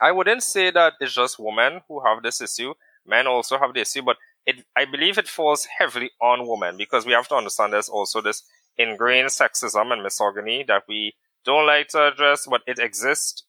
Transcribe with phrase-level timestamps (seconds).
[0.00, 2.74] I wouldn't say that it's just women who have this issue.
[3.04, 7.04] Men also have the issue, but it, I believe it falls heavily on women because
[7.04, 8.44] we have to understand there's also this
[8.76, 11.14] ingrained sexism and misogyny that we
[11.44, 13.42] don't like to address, but it exists.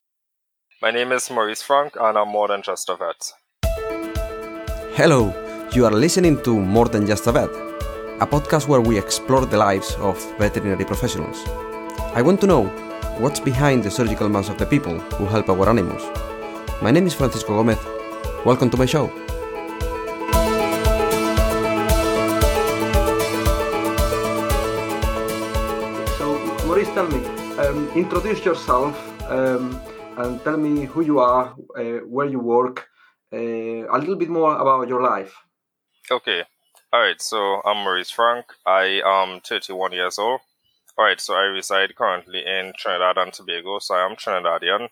[0.81, 3.31] My name is Maurice Frank, and I'm more than just a vet.
[4.95, 5.31] Hello,
[5.73, 7.49] you are listening to More Than Just a Vet,
[8.21, 11.47] a podcast where we explore the lives of veterinary professionals.
[12.15, 12.63] I want to know
[13.19, 16.09] what's behind the surgical masks of the people who help our animals.
[16.81, 17.77] My name is Francisco Gomez.
[18.45, 19.07] Welcome to my show.
[26.17, 27.25] So, Maurice, tell me,
[27.57, 28.95] um, introduce yourself
[29.29, 29.77] um,
[30.15, 32.87] and tell me who you are, uh, where you work,
[33.33, 35.35] uh, a little bit more about your life.
[36.09, 36.43] Okay.
[36.93, 37.21] All right.
[37.21, 38.45] So I'm Maurice Frank.
[38.65, 40.39] I am 31 years old.
[40.97, 41.19] All right.
[41.19, 43.79] So I reside currently in Trinidad and Tobago.
[43.79, 44.87] So I am Trinidadian.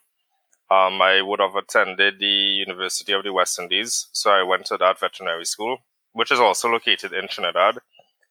[0.70, 4.08] Um, I would have attended the University of the West Indies.
[4.12, 5.78] So I went to that veterinary school,
[6.12, 7.80] which is also located in Trinidad.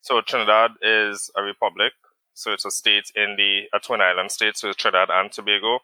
[0.03, 1.93] So Trinidad is a republic.
[2.35, 4.57] So it's a state in the a twin island state.
[4.59, 5.81] So Trinidad and Tobago.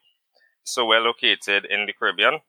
[0.64, 2.40] So we're located in the Caribbean.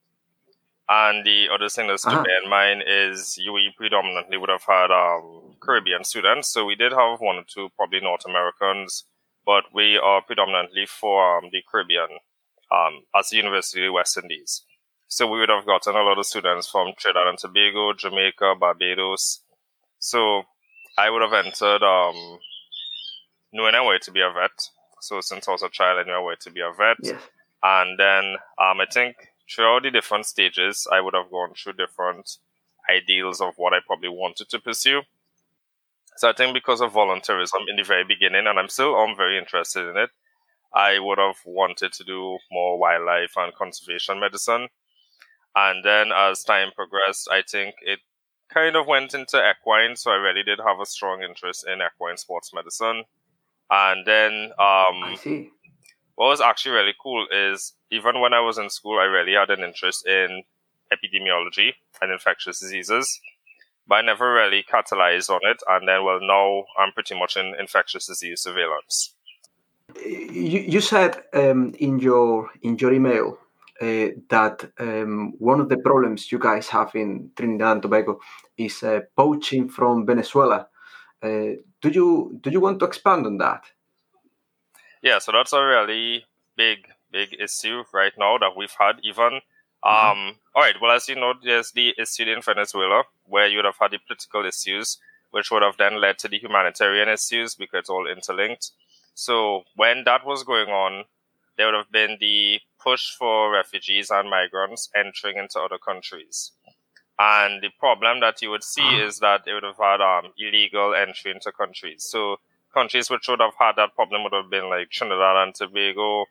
[0.90, 2.18] And the other thing that's uh-huh.
[2.18, 6.50] to bear in mind is we predominantly would have had um, Caribbean students.
[6.50, 9.06] So we did have one or two, probably North Americans,
[9.46, 12.20] but we are predominantly for um, the Caribbean
[12.72, 14.64] um, as the University of West Indies.
[15.08, 19.42] So we would have gotten a lot of students from Trinidad and Tobago, Jamaica, Barbados.
[20.00, 20.44] So
[20.98, 22.40] I would have entered um,
[23.52, 24.70] knowing I wanted to be a vet.
[25.02, 26.98] So since I was a child, I knew I wanted to be a vet.
[27.02, 27.22] Yes.
[27.62, 29.16] And then um, I think
[29.50, 32.38] throughout the different stages, I would have gone through different
[32.90, 35.02] ideals of what I probably wanted to pursue.
[36.18, 39.38] So I think because of volunteerism in the very beginning, and I'm still I'm very
[39.38, 40.10] interested in it,
[40.76, 44.68] I would have wanted to do more wildlife and conservation medicine.
[45.56, 48.00] And then as time progressed, I think it
[48.52, 49.96] kind of went into equine.
[49.96, 53.04] So I really did have a strong interest in equine sports medicine.
[53.70, 55.50] And then um,
[56.16, 59.50] what was actually really cool is even when I was in school, I really had
[59.50, 60.44] an interest in
[60.92, 63.20] epidemiology and infectious diseases,
[63.88, 65.58] but I never really catalyzed on it.
[65.68, 69.16] And then, well, now I'm pretty much in infectious disease surveillance.
[70.02, 73.38] You, you said um, in your in your email
[73.82, 78.20] uh, that um, one of the problems you guys have in Trinidad and Tobago
[78.58, 80.68] is uh, poaching from Venezuela.
[81.22, 83.64] Uh, do you do you want to expand on that?
[85.02, 89.00] Yeah, so that's a really big big issue right now that we've had.
[89.04, 89.42] Even
[89.84, 90.20] mm-hmm.
[90.20, 93.66] um, all right, well, as you know, there's the issue in Venezuela where you would
[93.66, 94.98] have had the political issues,
[95.32, 98.72] which would have then led to the humanitarian issues because it's all interlinked.
[99.14, 101.06] So when that was going on,
[101.58, 106.52] there would have been the push for refugees and migrants entering into other countries.
[107.20, 110.96] And the problem that you would see is that it would have had um, illegal
[110.96, 112.04] entry into countries.
[112.04, 112.38] So
[112.74, 116.26] countries which would have had that problem would have been like Trinidad and Tobago,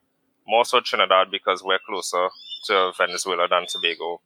[0.47, 2.29] more so Trinidad because we're closer
[2.67, 4.21] to Venezuela than Tobago.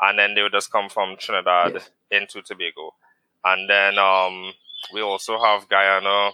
[0.00, 1.90] And then they would just come from Trinidad yes.
[2.10, 2.94] into Tobago.
[3.44, 4.52] And then um,
[4.94, 6.30] we also have Guyana,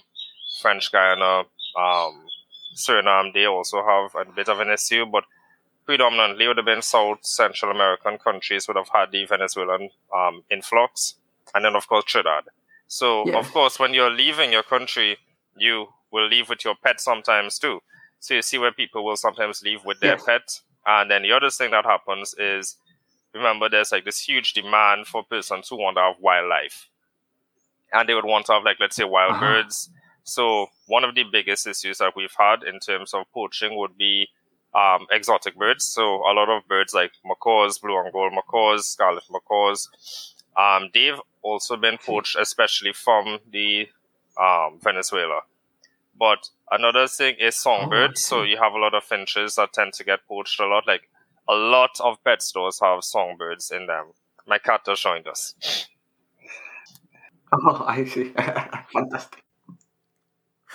[0.60, 1.44] French Guiana,
[1.78, 2.26] um,
[2.76, 5.24] Suriname, they also have a bit of an issue, but
[5.86, 11.14] predominantly would have been South Central American countries would have had the Venezuelan um, influx,
[11.54, 12.44] and then of course Trinidad.
[12.88, 15.16] So of course, when you're leaving your country,
[15.56, 17.80] you will leave with your pet sometimes too.
[18.20, 20.24] So you see where people will sometimes leave with their yes.
[20.24, 22.76] pet, and then the other thing that happens is,
[23.34, 26.88] remember, there's like this huge demand for persons who want to have wildlife,
[27.92, 29.40] and they would want to have like let's say wild uh-huh.
[29.40, 29.90] birds
[30.26, 34.28] so one of the biggest issues that we've had in terms of poaching would be
[34.74, 35.84] um, exotic birds.
[35.86, 41.20] So a lot of birds like macaws, blue and gold macaws, scarlet macaws, um, they've
[41.42, 43.88] also been poached, especially from the
[44.36, 45.42] um, Venezuela.
[46.18, 48.24] But another thing is songbirds.
[48.24, 50.88] So you have a lot of finches that tend to get poached a lot.
[50.88, 51.08] Like
[51.48, 54.06] a lot of pet stores have songbirds in them.
[54.46, 55.54] My cat just joined us.
[57.52, 58.32] Oh, I see.
[58.92, 59.44] Fantastic.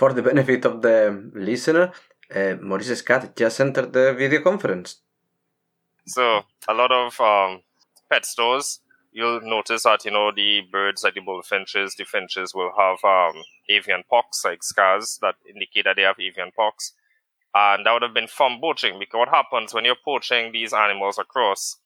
[0.02, 1.92] For the benefit of the listener,
[2.36, 5.02] uh, Maurice's cat just entered the video conference.
[6.08, 7.62] So, a lot of um,
[8.12, 8.80] pet stores,
[9.12, 13.44] you'll notice that, you know, the birds like the bullfinches, the finches will have um,
[13.70, 16.94] avian pox, like scars that indicate that they have avian pox.
[17.54, 21.20] And that would have been from poaching because what happens when you're poaching these animals
[21.20, 21.78] across,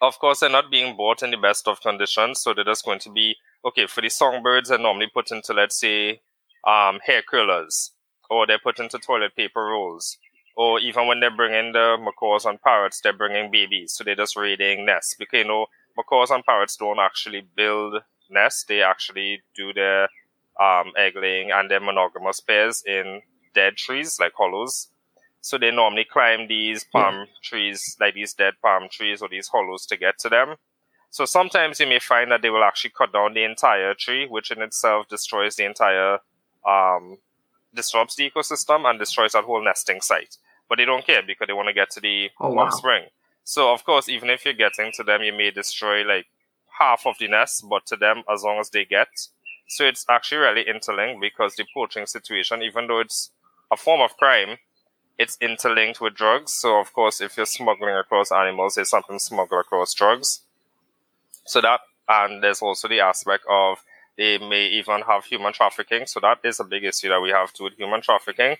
[0.00, 2.40] of course, they're not being bought in the best of conditions.
[2.40, 5.78] So they're just going to be, okay, for the songbirds, they're normally put into, let's
[5.78, 6.22] say,
[6.68, 7.92] um, hair curlers,
[8.28, 10.18] or they're put into toilet paper rolls,
[10.56, 14.36] or even when they're bringing the macaws and parrots, they're bringing babies, so they're just
[14.36, 15.14] raiding nests.
[15.18, 15.66] Because you know,
[15.96, 20.08] macaws and parrots don't actually build nests; they actually do their
[20.60, 23.22] um, egg laying and their monogamous pairs in
[23.54, 24.88] dead trees, like hollows.
[25.40, 29.86] So they normally climb these palm trees, like these dead palm trees or these hollows
[29.86, 30.56] to get to them.
[31.10, 34.50] So sometimes you may find that they will actually cut down the entire tree, which
[34.50, 36.18] in itself destroys the entire,
[36.66, 37.18] um,
[37.74, 40.36] disrupts the ecosystem and destroys that whole nesting site
[40.68, 42.64] but they don't care because they want to get to the oh, wow.
[42.64, 43.04] offspring.
[43.44, 46.26] So of course, even if you're getting to them, you may destroy like
[46.78, 49.08] half of the nest, but to them, as long as they get.
[49.66, 53.30] So it's actually really interlinked because the poaching situation, even though it's
[53.70, 54.58] a form of crime,
[55.18, 56.52] it's interlinked with drugs.
[56.52, 60.42] So of course, if you're smuggling across animals, there's something smuggled across drugs.
[61.44, 63.82] So that, and there's also the aspect of
[64.18, 66.04] they may even have human trafficking.
[66.06, 68.56] So that is a big issue that we have to with human trafficking.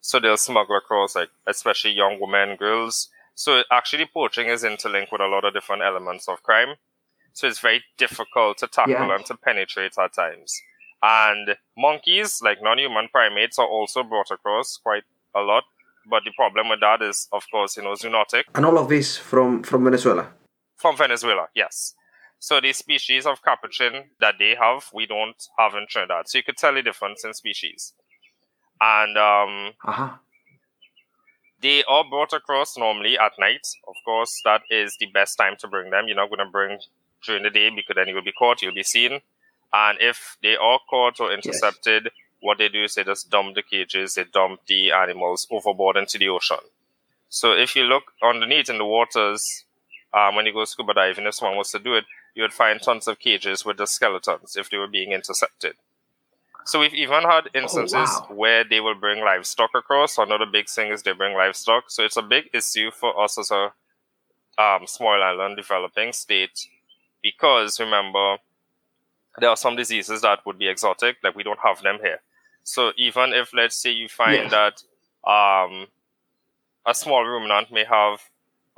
[0.00, 3.08] So they'll smuggle across, like, especially young women, girls.
[3.34, 6.74] So actually, poaching is interlinked with a lot of different elements of crime.
[7.32, 9.14] So it's very difficult to tackle yeah.
[9.14, 10.60] and to penetrate at times.
[11.02, 15.04] And monkeys, like non-human primates, are also brought across quite
[15.34, 15.64] a lot.
[16.10, 18.44] But the problem with that is, of course, you know, zoonotic.
[18.54, 20.28] And all of this from, from Venezuela?
[20.76, 21.94] From Venezuela, yes.
[22.40, 26.28] So the species of capuchin that they have, we don't have in Trinidad.
[26.28, 27.92] So you could tell the difference in species
[28.80, 30.10] and um, uh-huh.
[31.60, 33.66] they are brought across normally at night.
[33.86, 36.06] Of course, that is the best time to bring them.
[36.06, 36.78] You're not going to bring
[37.24, 39.20] during the day because then you will be caught, you'll be seen.
[39.72, 42.12] And if they are caught or intercepted, yes.
[42.40, 46.18] what they do is they just dump the cages, they dump the animals overboard into
[46.18, 46.58] the ocean.
[47.28, 49.64] So if you look underneath in the waters,
[50.12, 52.04] um, when you go scuba diving, if someone wants to do it,
[52.34, 55.74] you would find tons of cages with the skeletons if they were being intercepted.
[56.64, 58.36] So we've even had oh, instances oh, wow.
[58.36, 60.18] where they will bring livestock across.
[60.18, 61.90] Another big thing is they bring livestock.
[61.90, 63.72] So it's a big issue for us as a
[64.58, 66.66] um, small island developing state
[67.22, 68.36] because remember
[69.38, 72.20] there are some diseases that would be exotic, like we don't have them here.
[72.62, 74.82] So even if let's say you find that
[75.24, 75.86] um,
[76.86, 78.20] a small ruminant may have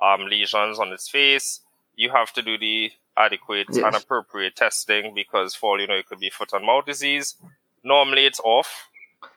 [0.01, 1.61] um, lesions on its face,
[1.97, 3.85] you have to do the adequate yes.
[3.85, 7.37] and appropriate testing because for all you know it could be foot and mouth disease
[7.83, 8.89] normally it's off.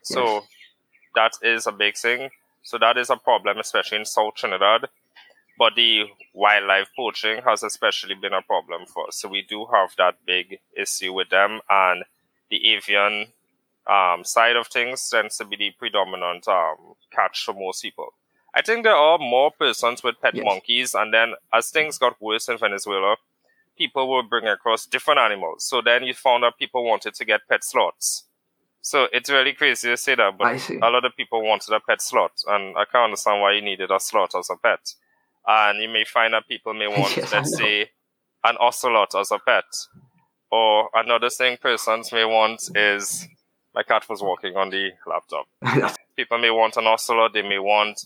[0.02, 0.44] So yes.
[1.16, 2.30] that is a big thing.
[2.64, 4.88] So that is a problem, especially in South Trinidad.
[5.58, 9.18] But the wildlife poaching has especially been a problem for us.
[9.18, 12.04] So we do have that big issue with them, and
[12.50, 13.28] the avian
[13.88, 16.76] um, side of things tends to be the predominant um,
[17.12, 18.14] catch for most people.
[18.54, 20.44] I think there are more persons with pet yes.
[20.44, 23.16] monkeys, and then as things got worse in Venezuela,
[23.78, 25.66] people were bringing across different animals.
[25.66, 28.26] So then you found out people wanted to get pet sloths.
[28.82, 32.02] So it's really crazy to say that, but a lot of people wanted a pet
[32.04, 34.94] slot, and I can't understand why you needed a slot as a pet.
[35.48, 37.90] And you may find that people may want, yes, let's say,
[38.44, 39.64] an ocelot as a pet.
[40.52, 43.28] Or another thing persons may want is
[43.74, 45.48] my cat was walking on the laptop.
[46.16, 48.00] people may want an ocelot, they may want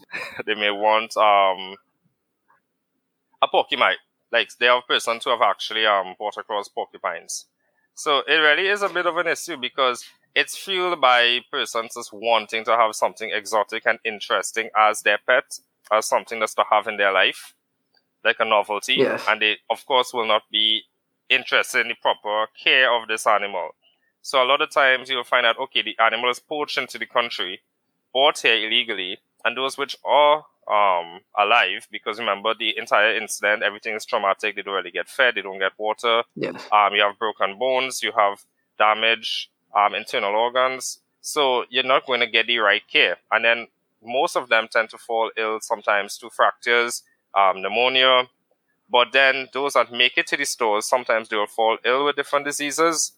[0.46, 1.76] they may want um
[3.42, 3.98] a porcupine.
[4.32, 7.46] Like there are persons who have actually um brought across porcupines.
[7.96, 10.06] So it really is a bit of an issue because
[10.36, 15.60] it's fueled by persons just wanting to have something exotic and interesting as their pet,
[15.92, 17.54] as something that's to have in their life,
[18.24, 18.96] like a novelty.
[18.96, 19.26] Yes.
[19.28, 20.84] And they, of course, will not be
[21.30, 23.72] interested in the proper care of this animal.
[24.22, 27.06] So a lot of times you'll find out, okay, the animal is poached into the
[27.06, 27.62] country,
[28.14, 33.96] bought here illegally, and those which are um, alive, because remember the entire incident, everything
[33.96, 34.56] is traumatic.
[34.56, 36.24] They don't really get fed, they don't get water.
[36.36, 36.68] Yes.
[36.72, 38.44] Um, you have broken bones, you have
[38.78, 41.00] damage um, internal organs.
[41.22, 43.18] So you're not going to get the right care.
[43.32, 43.68] And then
[44.04, 47.04] most of them tend to fall ill sometimes to fractures,
[47.36, 48.30] um, pneumonia.
[48.90, 52.16] But then those that make it to the stores, sometimes they will fall ill with
[52.16, 53.12] different diseases.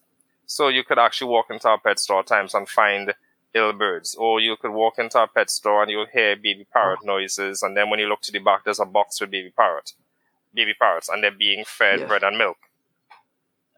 [0.46, 3.14] So you could actually walk into a pet store at times and find
[3.54, 4.14] ill birds.
[4.14, 7.62] Or you could walk into a pet store and you'll hear baby parrot noises.
[7.62, 9.92] And then when you look to the back, there's a box with baby parrot,
[10.54, 12.08] baby parrots, and they're being fed yes.
[12.08, 12.58] bread and milk.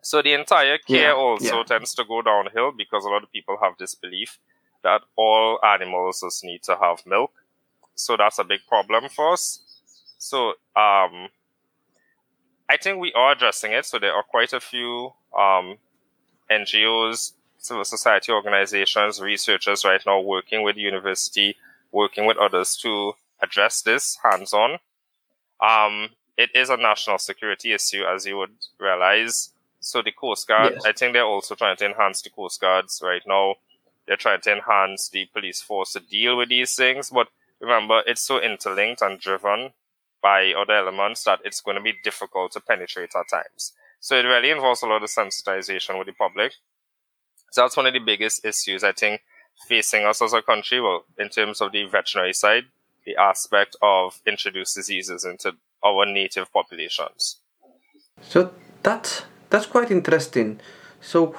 [0.03, 1.65] So the entire care yeah, also yeah.
[1.65, 4.39] tends to go downhill because a lot of people have this belief
[4.83, 7.33] that all animals just need to have milk.
[7.95, 9.61] So that's a big problem for us.
[10.19, 11.29] So um,
[12.69, 13.87] I think we are addressing it.
[13.87, 15.79] So there are quite a few um,
[16.51, 17.33] NGOs,
[17.65, 21.57] civil society organizations, researchers right now working with university,
[21.93, 24.79] working with others to address this hands-on.
[25.61, 29.51] Um, it is a national security issue, as you would realize.
[29.81, 30.85] So the Coast Guard, yes.
[30.85, 33.55] I think they're also trying to enhance the Coast Guards right now.
[34.07, 37.29] They're trying to enhance the police force to deal with these things, but
[37.61, 39.73] remember, it's so interlinked and driven
[40.21, 43.73] by other elements that it's going to be difficult to penetrate at times.
[44.01, 46.53] So it really involves a lot of sensitization with the public.
[47.55, 49.21] That's one of the biggest issues I think
[49.69, 50.81] facing us as a country.
[50.81, 52.65] Well, in terms of the veterinary side,
[53.07, 55.53] the aspect of introduced diseases into
[55.85, 57.41] our native populations.
[58.23, 60.61] So that's that's quite interesting.
[61.01, 61.35] So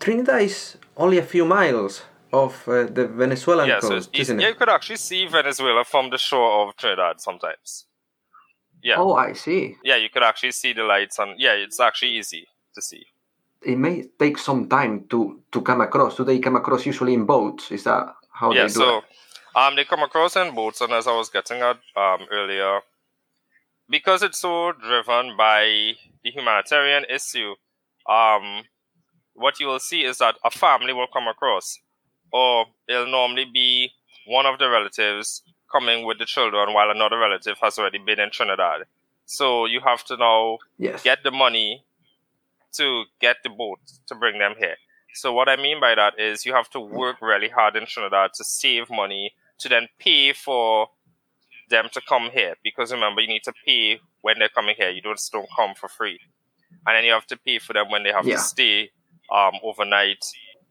[0.00, 2.02] Trinidad is only a few miles
[2.32, 4.50] of uh, the Venezuelan yeah, coast, so isn't yeah, it?
[4.50, 7.86] you could actually see Venezuela from the shore of Trinidad sometimes.
[8.82, 8.96] Yeah.
[8.98, 9.76] Oh, I see.
[9.84, 13.04] Yeah, you could actually see the lights, and yeah, it's actually easy to see.
[13.64, 16.16] It may take some time to to come across.
[16.16, 17.70] Do they come across usually in boats?
[17.70, 19.04] Is that how yeah, they do so it?
[19.54, 22.80] um, they come across in boats, and as I was getting at um, earlier,
[23.88, 27.54] because it's so driven by the humanitarian issue,
[28.08, 28.64] um,
[29.34, 31.78] what you will see is that a family will come across,
[32.32, 33.90] or it'll normally be
[34.26, 38.30] one of the relatives coming with the children while another relative has already been in
[38.30, 38.82] Trinidad.
[39.26, 41.02] So you have to now Yes.
[41.02, 41.84] get the money
[42.74, 44.76] to get the boat to bring them here.
[45.14, 48.30] So what I mean by that is you have to work really hard in Trinidad
[48.34, 50.88] to save money to then pay for
[51.68, 52.54] them to come here.
[52.64, 54.90] Because remember, you need to pay when they're coming here.
[54.90, 56.18] You don't just don't come for free,
[56.86, 58.36] and then you have to pay for them when they have Yeah.
[58.36, 58.90] to stay
[59.30, 60.24] um, overnight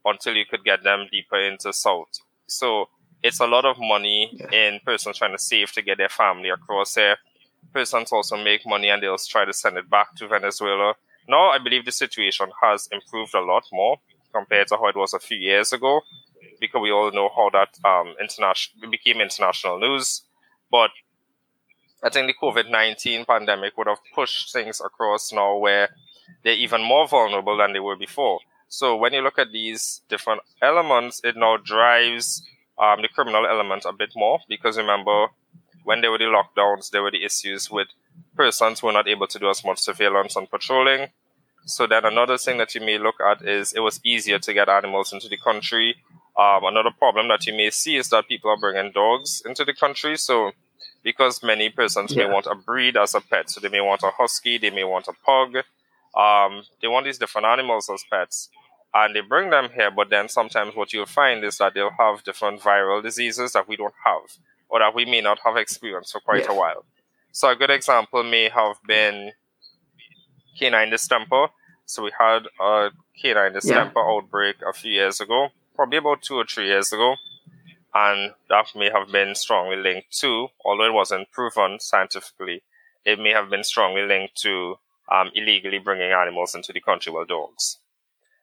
[0.04, 2.08] until you could get them deeper into South.
[2.46, 2.88] So
[3.22, 4.50] it's a lot of money Yeah.
[4.52, 7.16] in persons trying to save to get their family across here.
[7.72, 10.94] Persons also make money and they'll try to send it back to Venezuela.
[11.28, 13.98] Now I believe the situation has improved a lot more
[14.32, 16.00] compared to how it was a few years ago,
[16.60, 20.22] because we all know how that um, international became international news.
[20.70, 20.90] But
[22.02, 25.90] I think the COVID nineteen pandemic would have pushed things across now where
[26.42, 28.40] they're even more vulnerable than they were before.
[28.68, 32.42] So when you look at these different elements, it now drives
[32.78, 35.26] um, the criminal element a bit more because remember
[35.84, 37.88] when there were the lockdowns, there were the issues with
[38.36, 41.08] persons who were not able to do as much surveillance and patrolling.
[41.64, 44.68] So then another thing that you may look at is it was easier to get
[44.68, 45.96] animals into the country.
[46.36, 49.74] Um, another problem that you may see is that people are bringing dogs into the
[49.74, 50.16] country.
[50.16, 50.52] So
[51.02, 54.10] because many persons may want a breed as a pet, so they may want a
[54.10, 55.56] husky, they may want a pug,
[56.16, 58.48] um, they want these different animals as pets,
[58.94, 59.90] and they bring them here.
[59.90, 63.76] But then sometimes what you'll find is that they'll have different viral diseases that we
[63.76, 64.36] don't have,
[64.68, 66.84] or that we may not have experienced for quite a while.
[67.32, 69.32] So a good example may have been
[70.58, 71.48] canine distemper.
[71.86, 76.44] So we had a canine distemper outbreak a few years ago, probably about two or
[76.44, 77.16] three years ago,
[77.94, 82.62] and that may have been strongly linked to, although it wasn't proven scientifically,
[83.06, 84.76] it may have been strongly linked to
[85.10, 87.78] um, illegally bringing animals into the country, well, dogs.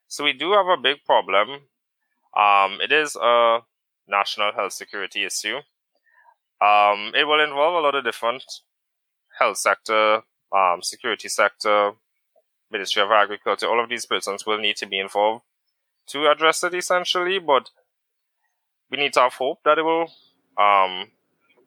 [0.08, 1.62] So we do have a big problem.
[2.36, 3.60] Um, it is a
[4.08, 5.58] national health security issue.
[6.60, 8.44] Um, it will involve a lot of different
[9.40, 10.24] health sector,
[10.56, 11.94] um, security sector,
[12.72, 13.68] Ministry of Agriculture.
[13.68, 15.44] All of these persons will need to be involved
[16.08, 17.70] to address it essentially, but
[18.92, 20.12] we need to have hope that it will,
[20.58, 21.12] um,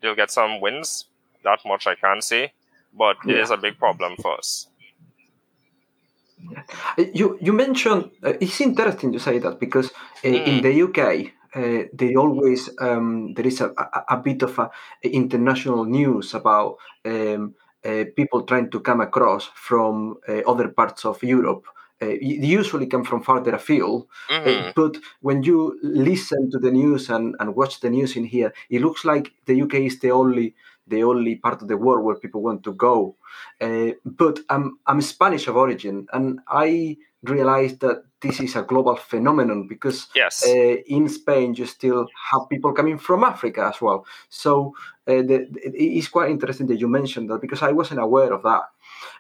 [0.03, 1.07] they'll get some wins.
[1.45, 2.53] That much I can say,
[2.97, 3.43] but it Yeah.
[3.43, 4.69] is a big problem for us.
[7.15, 9.91] You you mentioned uh, it's interesting you say that because
[10.25, 10.63] uh, in Mm.
[10.63, 14.71] the UK uh, they always um, there is a, a, a bit of a
[15.05, 16.77] international news about
[17.07, 17.55] um,
[18.17, 21.65] people trying to come across from uh, other parts of Europe.
[22.03, 24.09] Uh, usually come from farther afield,
[24.45, 24.73] uh, Mhm.
[24.75, 28.81] but when you listen to the news and, and watch the news in here, it
[28.81, 30.55] looks like the UK is the only
[30.89, 33.17] the only part of the world where people want to go.
[33.61, 38.97] Uh, but I'm I'm Spanish of origin, and I realized that this is a global
[38.97, 40.45] phenomenon because Yes.
[40.47, 44.07] uh, in Spain you still have people coming from Africa as well.
[44.29, 44.75] So
[45.07, 48.43] uh, the, it is quite interesting that you mentioned that because I wasn't aware of
[48.43, 48.63] that.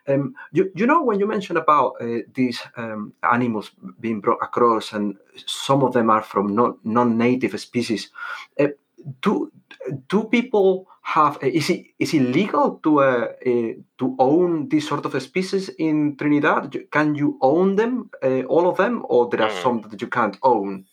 [0.09, 4.93] Um, you, you know when you mentioned about uh, these um, animals being brought across
[4.93, 5.17] and
[5.47, 8.11] some of them are from non, non-native species.
[8.59, 8.69] Uh,
[9.21, 9.51] do
[10.09, 14.89] do people have uh, is it is it legal to uh, uh, to own these
[14.89, 16.77] sort of species in Trinidad?
[16.91, 19.63] Can you own them, uh, all of them, or there are Mm.
[19.63, 20.85] some that you can't own?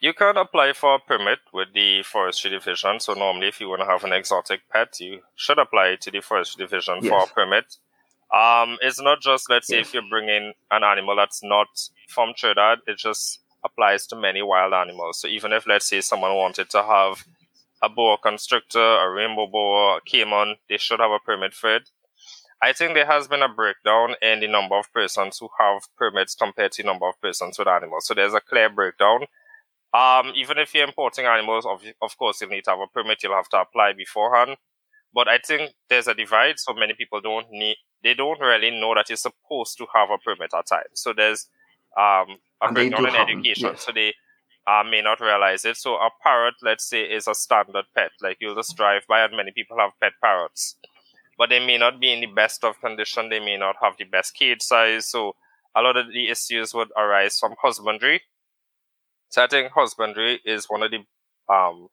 [0.00, 3.00] You can apply for a permit with the forestry division.
[3.00, 6.20] So normally, if you want to have an exotic pet, you should apply to the
[6.20, 7.76] forestry division for a permit.
[8.30, 9.86] Um, it's not just let's say Yes.
[9.88, 11.68] if you're bringing an animal that's not
[12.08, 15.20] from Trinidad, it just applies to many wild animals.
[15.20, 17.24] So even if let's say someone wanted to have
[17.84, 21.90] a boa constrictor, a rainbow boa, a caiman, they should have a permit for it.
[22.62, 26.34] I think there has been a breakdown in the number of persons who have permits
[26.34, 28.06] compared to the number of persons with animals.
[28.06, 29.20] So there's a clear breakdown
[29.92, 33.22] Um, even if you're importing animals, of, of course, you'll need to have a permit.
[33.22, 34.56] You'll have to apply beforehand.
[35.14, 38.94] But I think there's a divide, so many people don't need, they don't really know
[38.96, 40.94] that you're supposed to have a permit at times.
[40.94, 41.48] So there's
[41.96, 43.70] um, a And breakdown in education.
[43.70, 43.84] yes.
[43.84, 44.14] So they
[44.66, 45.76] uh, may not realize it.
[45.76, 48.10] So a parrot, let's say, is a standard pet.
[48.20, 50.76] Like you'll just drive by, and many people have pet parrots,
[51.36, 53.28] but they may not be in the best of condition.
[53.28, 55.08] They may not have the best cage size.
[55.08, 55.36] So
[55.74, 58.22] a lot of the issues would arise from husbandry.
[59.28, 61.04] So I think husbandry is one of the
[61.52, 61.88] um,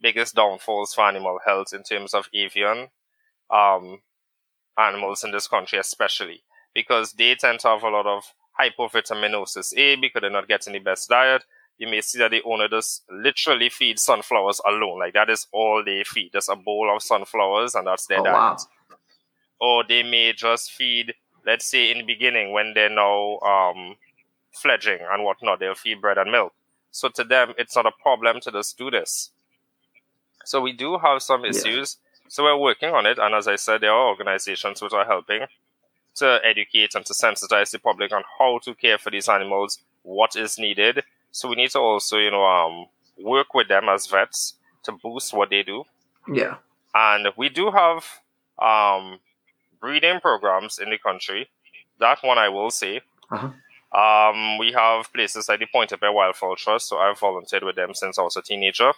[0.00, 2.88] biggest downfalls for animal health in terms of avian
[3.50, 4.00] um,
[4.78, 6.42] animals in this country, especially
[6.74, 10.78] because they tend to have a lot of hypovitaminosis A because they're not getting the
[10.78, 11.44] best diet.
[11.78, 14.98] You may see that the owner just literally feeds sunflowers alone.
[14.98, 16.32] Like that is all they feed.
[16.32, 18.34] Just a bowl of sunflowers and that's their Oh, diet.
[18.34, 18.56] wow.
[19.60, 21.14] Or they may just feed,
[21.46, 23.96] let's say in the beginning when they're now um,
[24.52, 26.52] fledging and whatnot, they'll feed bread and milk.
[26.90, 29.30] So to them, it's not a problem to just do this.
[30.44, 31.98] So we do have some issues.
[32.28, 33.18] So we're working on it.
[33.18, 35.46] And as I said, there are organizations which are helping
[36.16, 40.34] to educate and to sensitize the public on how to care for these animals, what
[40.36, 41.04] is needed.
[41.38, 44.54] So we need to also, you know, um, work with them as vets
[44.84, 45.84] to boost what they do.
[46.26, 46.56] Yeah.
[46.94, 48.04] And we do have
[48.58, 49.20] um,
[49.80, 51.48] breeding programs in the country.
[52.00, 53.02] That one I will say.
[53.30, 53.50] Uh-huh.
[54.02, 58.18] Um, we have places like the Pointe-a-Pierre Wildfowl Trust, so I've volunteered with them since
[58.18, 58.92] I was a teenager.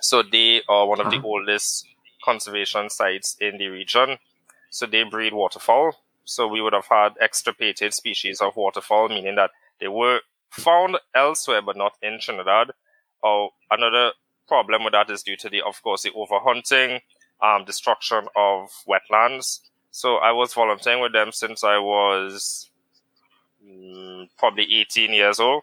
[0.00, 1.26] So they are one of the Uh-huh.
[1.32, 1.86] oldest
[2.24, 4.18] conservation sites in the region.
[4.70, 5.92] So they breed waterfowl.
[6.24, 10.20] So we would have had extirpated species of waterfowl, meaning that they were
[10.50, 12.72] found elsewhere but not in Trinidad.
[13.22, 14.12] Or another
[14.46, 17.00] problem with that is due to the, of course, the overhunting,
[17.42, 19.60] um, destruction of wetlands.
[19.90, 22.70] So I was volunteering with them since I was
[23.64, 25.62] mm, probably 18 years old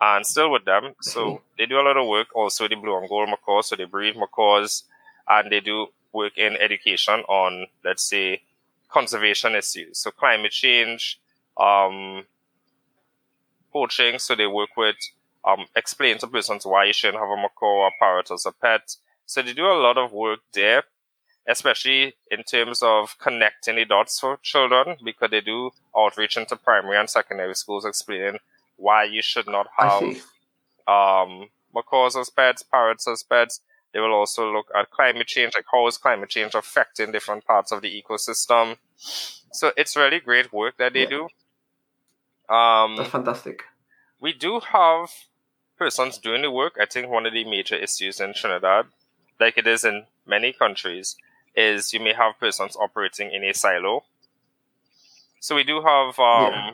[0.00, 0.94] and still with them.
[1.00, 3.68] So they do a lot of work also the blue and gold macaws.
[3.68, 4.84] So they breed macaws
[5.28, 8.42] and they do work in education on, let's say,
[8.88, 9.98] conservation issues.
[9.98, 11.20] So climate change,
[11.56, 12.24] um,
[13.72, 14.18] poaching.
[14.18, 14.96] So they work with,
[15.44, 18.52] um, explain to persons why you shouldn't have a macaw or a parrot as a
[18.52, 18.96] pet.
[19.26, 20.84] So they do a lot of work there,
[21.48, 26.98] especially in terms of connecting the dots for children because they do outreach into primary
[26.98, 28.38] and secondary schools explaining
[28.76, 30.02] why you should not have
[30.88, 33.60] um, macaws as pets, parrots as pets.
[33.92, 37.72] They will also look at climate change, like how is climate change affecting different parts
[37.72, 38.76] of the ecosystem.
[39.52, 41.08] So it's really great work that they Yeah.
[41.08, 41.28] do.
[42.50, 43.62] Um, That's fantastic.
[44.20, 45.10] we do have
[45.78, 46.74] persons doing the work.
[46.80, 48.86] I think one of the major issues in Trinidad,
[49.38, 51.16] like it is in many countries,
[51.56, 54.04] is you may have persons operating in a silo.
[55.40, 56.70] So we do have um, Yeah.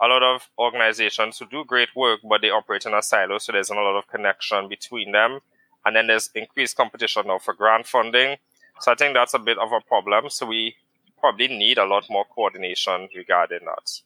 [0.00, 3.52] a lot of organizations who do great work, but they operate in a silo, so
[3.52, 5.40] there's not a lot of connection between them.
[5.84, 8.38] And then there's increased competition now for grant funding.
[8.80, 10.28] So I think that's a bit of a problem.
[10.30, 10.76] So we
[11.20, 14.00] probably need a lot more coordination regarding that.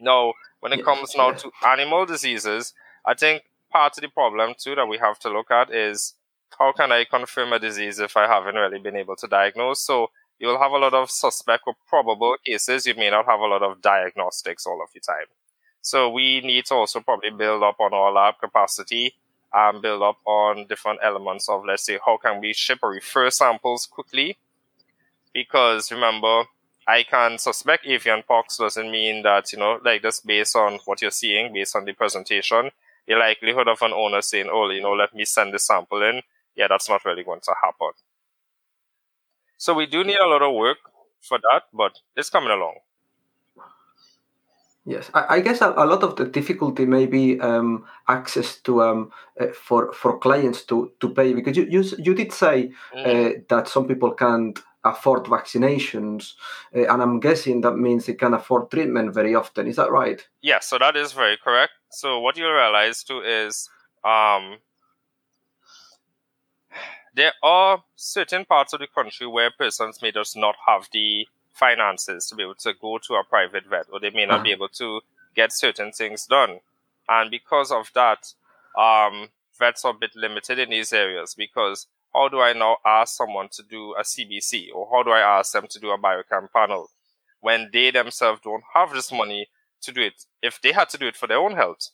[0.00, 1.42] Now, when it Yes, comes now yes.
[1.42, 5.50] to animal diseases, I think part of the problem too that we have to look
[5.50, 6.14] at is
[6.58, 9.80] how can I confirm a disease if I haven't really been able to diagnose?
[9.80, 12.86] So you'll have a lot of suspect or probable cases.
[12.86, 15.26] You may not have a lot of diagnostics all of the time.
[15.80, 19.14] So we need to also probably build up on our lab capacity
[19.52, 23.30] and build up on different elements of, let's say, how can we ship or refer
[23.30, 24.36] samples quickly?
[25.32, 26.44] Because remember,
[26.86, 31.02] I can suspect avian pox doesn't mean that, you know, like just based on what
[31.02, 32.70] you're seeing, based on the presentation,
[33.06, 36.22] the likelihood of an owner saying, oh, you know, let me send the sample in,
[36.54, 37.90] yeah, that's not really going to happen.
[39.58, 40.78] So we do need a lot of work
[41.20, 42.76] for that, but it's coming along.
[44.88, 48.82] Yes, I, I guess a, a lot of the difficulty may be um, access to
[48.82, 53.06] um, uh, for for clients to, to pay because you you, you did say Mm.
[53.06, 56.34] uh, that some people can't afford vaccinations,
[56.74, 59.66] uh, and I'm guessing that means they can afford treatment very often.
[59.66, 60.26] Is that right?
[60.42, 61.72] Yeah, so that is very correct.
[61.90, 63.68] So what you'll realize too is
[64.04, 64.58] um,
[67.14, 72.28] there are certain parts of the country where persons may just not have the finances
[72.28, 74.68] to be able to go to a private vet, or they may not be able
[74.68, 75.00] to
[75.34, 76.60] get certain things done.
[77.08, 78.32] And because of that,
[78.78, 81.86] um, vets are a bit limited in these areas because
[82.16, 85.52] how do I now ask someone to do a CBC or how do I ask
[85.52, 86.90] them to do a biochem panel
[87.40, 89.48] when they themselves don't have this money
[89.82, 91.90] to do it if they had to do it for their own health?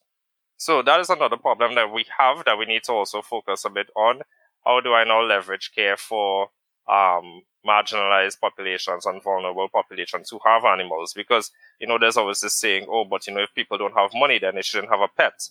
[0.57, 3.71] So that is another problem that we have that we need to also focus a
[3.71, 4.21] bit on.
[4.65, 6.51] How do I now leverage care for
[6.89, 11.15] um, marginalized populations and vulnerable populations who have animals?
[11.15, 14.13] Because, you know, there's always this saying, oh, but, you know, if people don't have
[14.15, 15.49] money, then they shouldn't have a pet.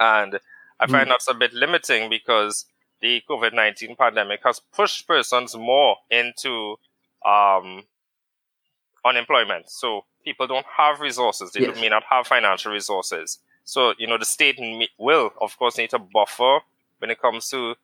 [0.00, 0.40] And
[0.80, 1.10] I find mm.
[1.10, 2.64] that's a bit limiting because
[3.00, 6.76] the COVID 19 pandemic has pushed persons more into
[7.24, 7.84] um,
[9.04, 9.70] unemployment.
[9.70, 11.52] So people don't have resources.
[11.52, 11.80] They yes.
[11.80, 13.38] may not have financial resources.
[13.64, 14.60] So, you know, the state
[14.98, 16.60] will, of course, need to buffer
[16.98, 17.74] when it comes to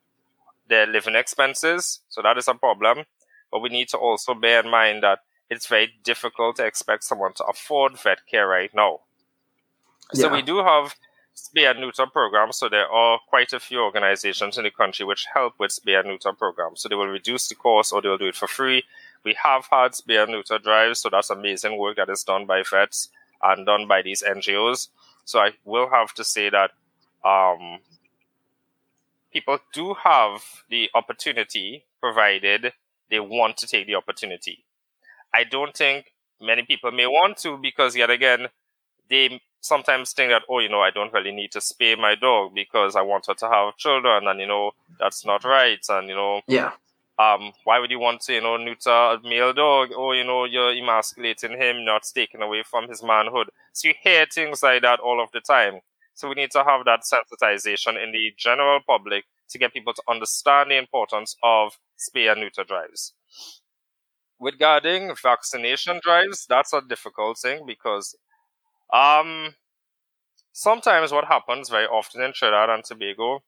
[0.68, 2.00] their living expenses.
[2.08, 3.04] So that is a problem.
[3.50, 7.32] But we need to also bear in mind that it's very difficult to expect someone
[7.34, 9.00] to afford vet care right now.
[10.14, 10.22] Yeah.
[10.22, 10.94] So we do have
[11.54, 12.56] and neuter programs.
[12.56, 16.32] So there are quite a few organizations in the country which help with and neuter
[16.32, 16.80] programs.
[16.80, 18.84] So they will reduce the cost or they will do it for free.
[19.24, 21.00] We have had and neuter drives.
[21.00, 23.10] So that's amazing work that is done by vets
[23.42, 24.88] and done by these NGOs.
[25.24, 26.72] So I will have to say that
[27.24, 27.78] um,
[29.32, 32.72] people do have the opportunity provided
[33.10, 34.64] they want to take the opportunity.
[35.34, 38.48] I don't think many people may want to because yet again,
[39.08, 42.54] they sometimes think that, oh, you know, I don't really need to spay my dog
[42.54, 45.84] because I want her to have children and, you know, that's not right.
[45.88, 46.72] And, you know, yeah.
[47.18, 49.90] Um, why would you want to, you know, neuter a male dog?
[49.94, 53.50] Oh, you know, you're emasculating him, not taking away from his manhood.
[53.74, 55.80] So you hear things like that all of the time.
[56.14, 60.02] So we need to have that sensitization in the general public to get people to
[60.08, 63.12] understand the importance of spay and neuter drives.
[64.40, 68.16] Regarding vaccination drives, that's a difficult thing because
[68.92, 69.54] um,
[70.52, 73.42] sometimes what happens very often in Trinidad and Tobago,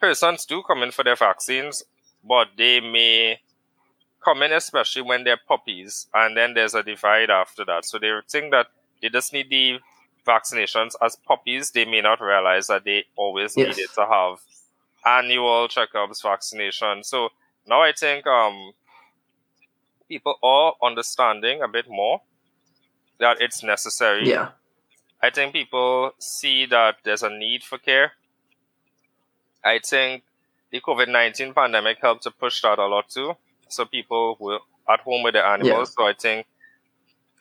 [0.00, 1.84] persons do come in for their vaccines,
[2.24, 3.40] but they may
[4.24, 7.84] come in especially when they're puppies, and then there's a divide after that.
[7.84, 8.68] So they think that
[9.00, 9.78] they just need the
[10.26, 11.72] vaccinations as puppies.
[11.72, 13.76] They may not realize that they always yes.
[13.76, 14.38] needed to have
[15.04, 17.02] annual checkups, vaccination.
[17.02, 17.30] So
[17.66, 18.72] now I think um,
[20.08, 22.22] people are understanding a bit more
[23.18, 24.28] that it's necessary.
[24.28, 24.50] Yeah.
[25.22, 28.12] I think people see that there's a need for care.
[29.64, 30.24] I think
[30.70, 33.36] the COVID 19 pandemic helped to push that a lot too.
[33.68, 34.58] So people were
[34.88, 35.94] at home with their animals.
[35.98, 36.04] Yeah.
[36.04, 36.46] So I think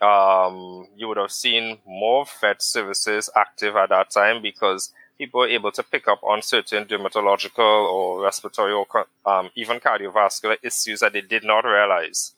[0.02, 5.48] um, you would have seen more vet services active at that time because people were
[5.48, 8.86] able to pick up on certain dermatological or respiratory or
[9.26, 12.34] um, even cardiovascular issues that they did not realize.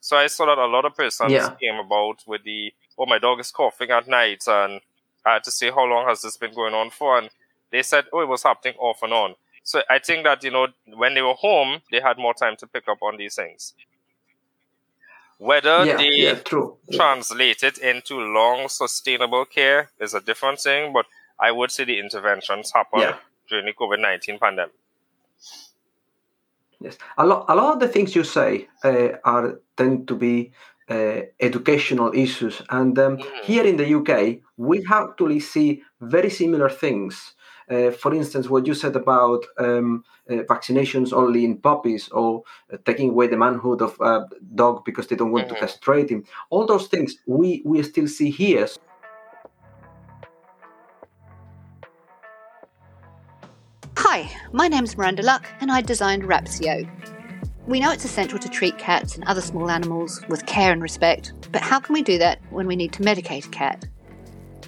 [0.00, 1.54] So I saw that a lot of persons yeah.
[1.60, 4.80] came about with the oh, my dog is coughing at night, and
[5.24, 7.18] I had to say, how long has this been going on for?
[7.18, 7.30] And
[7.70, 9.34] they said, oh, it was happening off and on.
[9.62, 12.66] So I think that, you know, when they were home, they had more time to
[12.66, 13.74] pick up on these things.
[15.38, 16.76] Whether yeah, they yeah, true.
[16.92, 21.06] translate it into long, sustainable care is a different thing, but
[21.40, 23.16] I would say the interventions happened yeah.
[23.48, 24.74] during the COVID 19 pandemic.
[26.80, 30.52] Yes, a lot, a lot of the things you say uh, are tend to be
[30.88, 32.62] uh, educational issues.
[32.70, 33.44] And um, mm-hmm.
[33.44, 37.34] here in the UK, we actually see very similar things.
[37.70, 42.42] Uh, for instance, what you said about um, uh, vaccinations only in puppies or
[42.72, 45.54] uh, taking away the manhood of a dog because they don't want mm-hmm.
[45.54, 48.68] to castrate him, all those things we, we still see here.
[53.96, 56.86] Hi, my name's Miranda Luck, and I designed Rapsio,
[57.66, 61.32] we know it's essential to treat cats and other small animals with care and respect,
[61.50, 63.86] but how can we do that when we need to medicate a cat?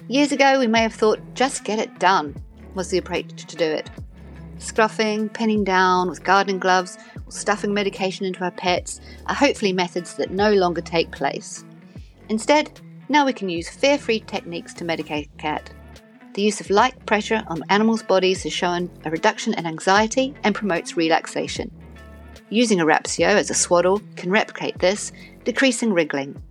[0.07, 2.35] Years ago, we may have thought just get it done
[2.73, 3.89] was the approach to do it.
[4.57, 10.15] Scruffing, pinning down with gardening gloves, or stuffing medication into our pets are hopefully methods
[10.15, 11.63] that no longer take place.
[12.29, 12.79] Instead,
[13.09, 15.69] now we can use fear free techniques to medicate a cat.
[16.33, 20.55] The use of light pressure on animals' bodies has shown a reduction in anxiety and
[20.55, 21.71] promotes relaxation.
[22.49, 25.11] Using a Rapsio as a swaddle can replicate this,
[25.43, 26.41] decreasing wriggling.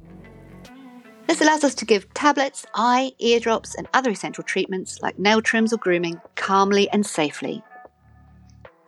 [1.26, 5.72] This allows us to give tablets, eye, eardrops, and other essential treatments like nail trims
[5.72, 7.62] or grooming calmly and safely.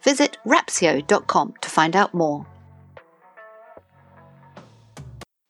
[0.03, 2.47] Visit rapsio.com to find out more.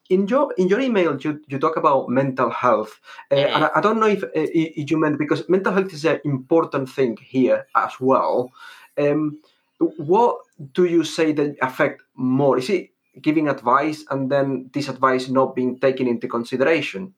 [0.09, 3.81] in your in your email you, you talk about mental health uh, and I, I,
[3.81, 7.67] don't know if, uh, if you meant because mental health is an important thing here
[7.75, 8.51] as well
[8.99, 9.39] um,
[9.79, 10.39] what
[10.73, 12.59] do you say that affect more?
[12.59, 12.91] Is it
[13.23, 17.15] giving advice and then this advice not being taken into consideration?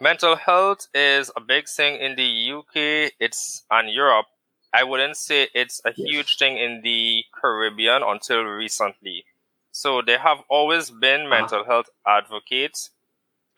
[0.00, 3.12] Mental health is a big thing in the UK.
[3.20, 4.26] It's and Europe.
[4.72, 6.08] I wouldn't say it's a yes.
[6.08, 9.24] huge thing in the Caribbean until recently.
[9.72, 11.28] So there have always been uh-huh.
[11.28, 11.70] mental uh-huh.
[11.70, 12.90] health advocates.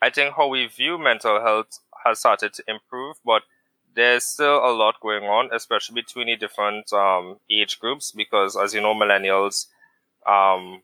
[0.01, 3.43] I think how we view mental health has started to improve, but
[3.95, 8.73] there's still a lot going on, especially between the different um, age groups, because as
[8.73, 9.67] you know, millennials,
[10.27, 10.81] um,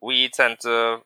[0.00, 1.00] we tend to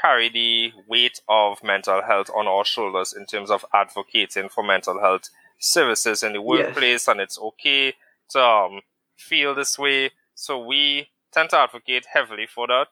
[0.00, 5.00] carry the weight of mental health on our shoulders in terms of advocating for mental
[5.00, 7.08] health services in the workplace, yes.
[7.08, 7.94] and it's okay
[8.30, 8.80] to um,
[9.16, 10.10] feel this way.
[10.34, 12.88] So we tend to advocate heavily for that.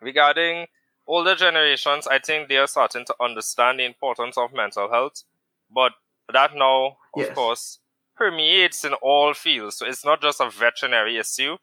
[0.00, 0.66] Regarding
[1.06, 5.24] older generations, I think they are starting to understand the importance of mental health,
[5.72, 5.92] but
[6.32, 7.34] that now, of yes.
[7.34, 7.78] course,
[8.16, 9.76] permeates in all fields.
[9.76, 11.56] So it's not just a veterinary issue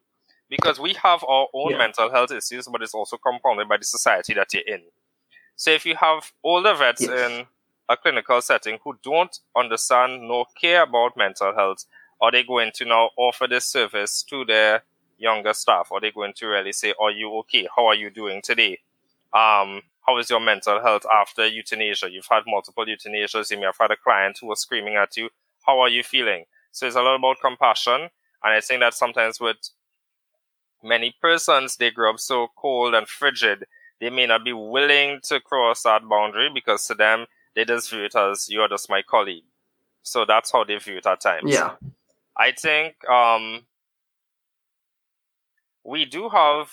[0.49, 1.77] because we have our own yeah.
[1.77, 4.81] mental health issues, but it's also compounded by the society that you're in.
[5.55, 7.09] So if you have older vets yes.
[7.09, 7.45] in
[7.89, 11.85] a clinical setting who don't understand nor care about mental health,
[12.21, 14.83] are they going to now offer this service to their
[15.17, 15.91] younger staff?
[15.91, 17.67] Are they going to really say, Are you okay?
[17.75, 18.79] How are you doing today?
[19.33, 22.09] Um, how is your mental health after euthanasia?
[22.09, 23.51] You've had multiple euthanasias.
[23.51, 25.29] You may have had a client who was screaming at you.
[25.65, 26.45] How are you feeling?
[26.71, 28.09] So it's a lot about compassion.
[28.43, 29.57] And I think that sometimes with
[30.83, 33.65] many persons, they grow up so cold and frigid,
[33.99, 38.05] they may not be willing to cross that boundary because to them, they just view
[38.05, 39.43] it as you're just my colleague.
[40.03, 41.51] So that's how they view it at times.
[41.51, 41.71] Yeah.
[42.37, 43.65] I think um,
[45.83, 46.71] we do have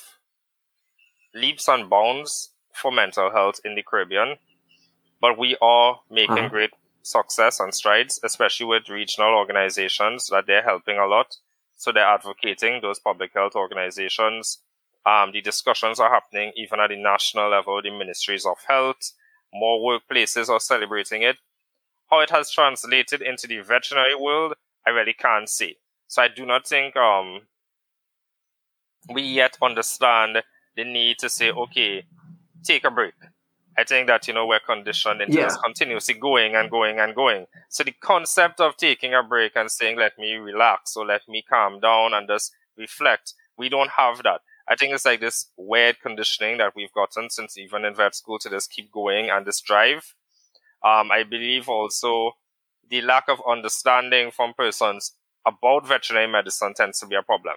[1.34, 4.36] leaps and bounds for mental health in the Caribbean,
[5.20, 6.48] but we are making uh-huh.
[6.48, 6.70] great
[7.02, 11.36] success and strides, especially with regional organizations that they're helping a lot.
[11.76, 14.58] So they're advocating those public health organizations.
[15.06, 19.12] Um, the discussions are happening even at the national level, the ministries of health.
[19.52, 21.36] More workplaces are celebrating it.
[22.10, 24.54] How it has translated into the veterinary world,
[24.86, 25.76] I really can't see.
[26.06, 27.42] So I do not think um,
[29.12, 30.42] we yet understand
[30.76, 32.04] the need to say, okay,
[32.62, 33.14] take a break.
[33.76, 35.46] I think that, you know, we're conditioned into yeah.
[35.46, 37.46] this continuously going and going and going.
[37.68, 41.42] So the concept of taking a break and saying, let me relax or let me
[41.48, 44.42] calm down and just reflect, we don't have that.
[44.68, 48.38] I think it's like this weird conditioning that we've gotten since even in vet school
[48.40, 50.14] to just keep going and this drive.
[50.84, 52.32] Um, I believe also
[52.88, 55.12] the lack of understanding from persons
[55.46, 57.54] about veterinary medicine tends to be a problem.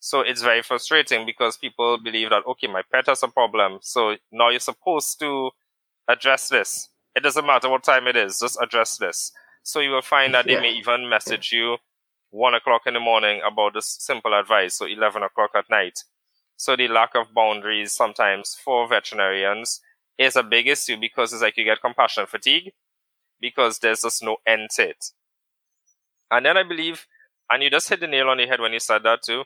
[0.00, 3.78] So it's very frustrating because people believe that, okay, my pet has a problem.
[3.82, 5.50] So now you're supposed to
[6.08, 6.88] address this.
[7.14, 9.32] It doesn't matter what time it is, just address this.
[9.62, 10.56] So you will find that yeah.
[10.56, 11.78] they may even message you
[12.30, 16.04] one o'clock in the morning about this simple advice, so 11 o'clock at night.
[16.56, 19.80] So the lack of boundaries sometimes for veterinarians
[20.18, 22.72] is a big issue because it's like you get compassion fatigue
[23.40, 25.06] because there's just no end to it.
[26.30, 27.06] And then I believe,
[27.50, 29.44] and you just hit the nail on the head when you said that too,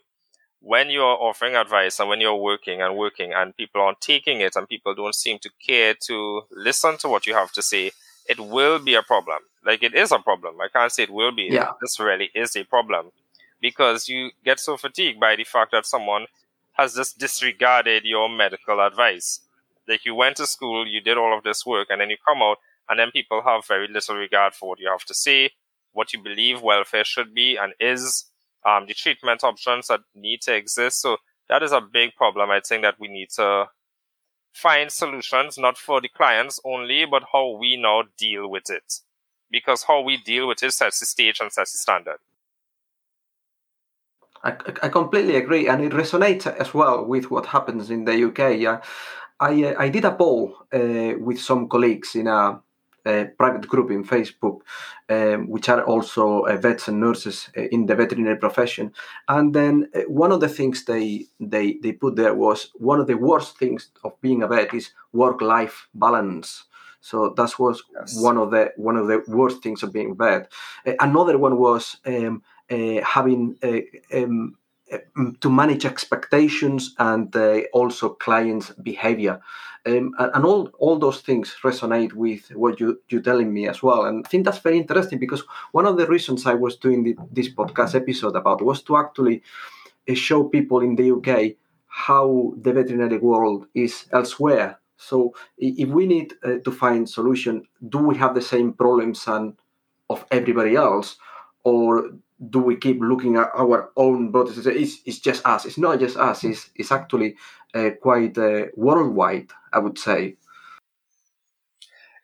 [0.61, 4.57] when you're offering advice and when you're working and working and people aren't taking it
[4.57, 7.93] and people don't seem to care to listen to what you have to say,
[8.29, 9.39] it will be a problem.
[9.65, 10.61] Like it is a problem.
[10.61, 11.49] I can't say it will be.
[11.51, 11.73] Yeah.
[11.81, 13.11] This really is a problem
[13.61, 16.27] because you get so fatigued by the fact that someone
[16.73, 19.41] has just disregarded your medical advice.
[19.89, 22.43] Like you went to school, you did all of this work, and then you come
[22.43, 25.51] out, and then people have very little regard for what you have to say,
[25.93, 28.27] what you believe welfare should be and is,
[28.67, 31.01] um, the treatment options that need to exist.
[31.01, 31.19] So
[31.49, 32.51] that is a big problem.
[32.51, 33.69] I think that we need to
[34.53, 39.01] find solutions, not for the clients only, but how we now deal with it.
[39.51, 42.19] Because how we deal with it sets the stage and sets the standard.
[44.43, 48.59] I, I completely agree, and it resonates as well with what happens in the UK.
[48.59, 48.81] Yeah,
[49.39, 52.61] I uh, I did a poll uh, with some colleagues in a
[53.07, 54.61] a private group in Facebook,
[55.09, 58.93] um, which are also uh, vets and nurses uh, in the veterinary profession.
[59.29, 63.07] And then uh, one of the things they, they they put there was one of
[63.07, 66.65] the worst things of being a vet is work-life balance.
[67.01, 68.23] So that was yes.
[68.23, 70.53] one of the one of the worst things of being a vet.
[70.87, 73.81] Uh, another one was um, uh, having uh,
[74.17, 74.57] um,
[75.41, 77.35] to manage expectations and
[77.73, 79.41] also clients' behavior.
[79.87, 83.83] Um, and, and, all, all those things resonate with what you, you're telling me as
[83.83, 84.05] well.
[84.05, 87.17] And I think that's very interesting because one of the reasons I was doing the,
[87.33, 89.43] this podcast episode about was to actually
[90.07, 94.79] uh, show people in the UK how the veterinary world is elsewhere.
[94.99, 99.55] So if we need uh, to find solution, do we have the same problems and
[100.11, 101.17] of everybody else,
[101.65, 102.11] or
[102.49, 104.67] do we keep looking at our own bodies?
[104.67, 105.67] It's, it's just us.
[105.67, 106.43] It's not just us.
[106.45, 107.37] It's, it's actually
[107.75, 110.37] uh, quite uh, worldwide, I would say.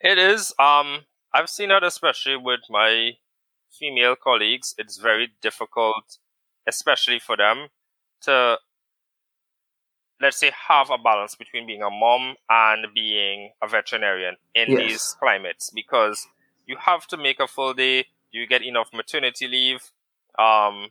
[0.01, 0.53] It is.
[0.59, 1.01] Um,
[1.35, 3.13] I've seen it especially with my
[3.71, 4.75] female colleagues.
[4.79, 6.19] It's very difficult,
[6.67, 7.69] especially for them,
[8.23, 8.59] to
[10.21, 14.79] let's say have a balance between being a mom and being a veterinarian in yes.
[14.79, 16.27] these climates because
[16.67, 18.07] you have to make a full day.
[18.33, 19.91] You get enough maternity leave
[20.39, 20.89] um,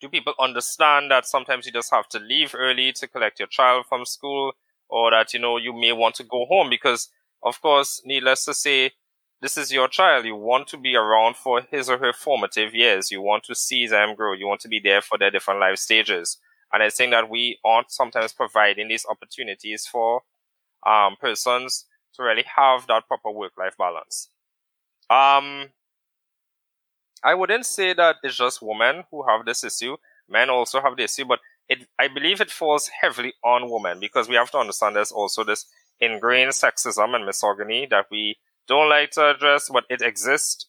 [0.00, 3.86] do people understand that sometimes you just have to leave early to collect your child
[3.88, 4.52] from school?
[4.88, 7.08] or that you know you may want to go home because,
[7.42, 8.92] of course, needless to say,
[9.40, 10.24] this is your child.
[10.24, 13.10] You want to be around for his or her formative years.
[13.10, 14.32] You want to see them grow.
[14.32, 16.38] You want to be there for their different life stages.
[16.72, 20.22] And I think that we aren't sometimes providing these opportunities for
[20.86, 24.30] um, persons to really have that proper work-life balance.
[25.08, 25.68] Um,
[27.22, 29.96] I wouldn't say that it's just women who have this issue.
[30.28, 34.28] Men also have the issue, but it, I believe it falls heavily on women because
[34.28, 35.66] we have to understand there's also this
[36.00, 40.66] ingrained sexism and misogyny that we don't like to address, but it exists.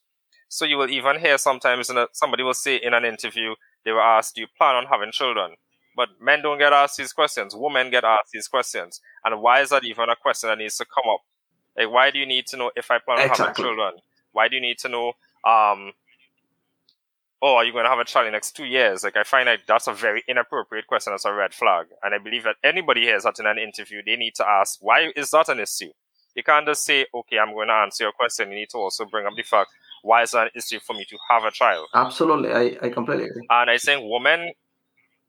[0.48, 4.02] So you will even hear sometimes a, somebody will say in an interview, they were
[4.02, 5.56] asked, do you plan on having children?
[5.96, 7.54] But men don't get asked these questions.
[7.56, 9.02] Women get asked these questions.
[9.24, 11.22] And why is that even a question that needs to come up?
[11.78, 13.46] Like, why do you need to know if I plan on Exactly.
[13.46, 13.94] having children?
[14.32, 15.14] Why do you need to know,
[15.46, 15.94] um,
[17.42, 19.04] oh, are you going to have a child in the next two years?
[19.04, 21.14] Like, I find like that's a very inappropriate question.
[21.14, 21.88] That's a red flag.
[22.04, 25.12] And I believe that anybody hears that in an interview, they need to ask, why
[25.16, 25.92] is that an issue?
[26.36, 28.50] You can't just say, okay, I'm going to answer your question.
[28.50, 29.72] You need to also bring up the fact,
[30.04, 31.88] why is that an issue for me to have a child?
[31.94, 33.48] Absolutely, I, I completely agree.
[33.50, 34.54] And I think women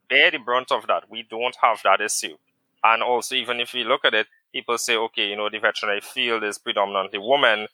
[0.09, 1.05] bear the brunt of that.
[1.11, 2.37] We don't have that issue.
[2.83, 6.01] And also, even if we look at it, people say, okay, you know, the veterinary
[6.01, 7.67] field is predominantly women.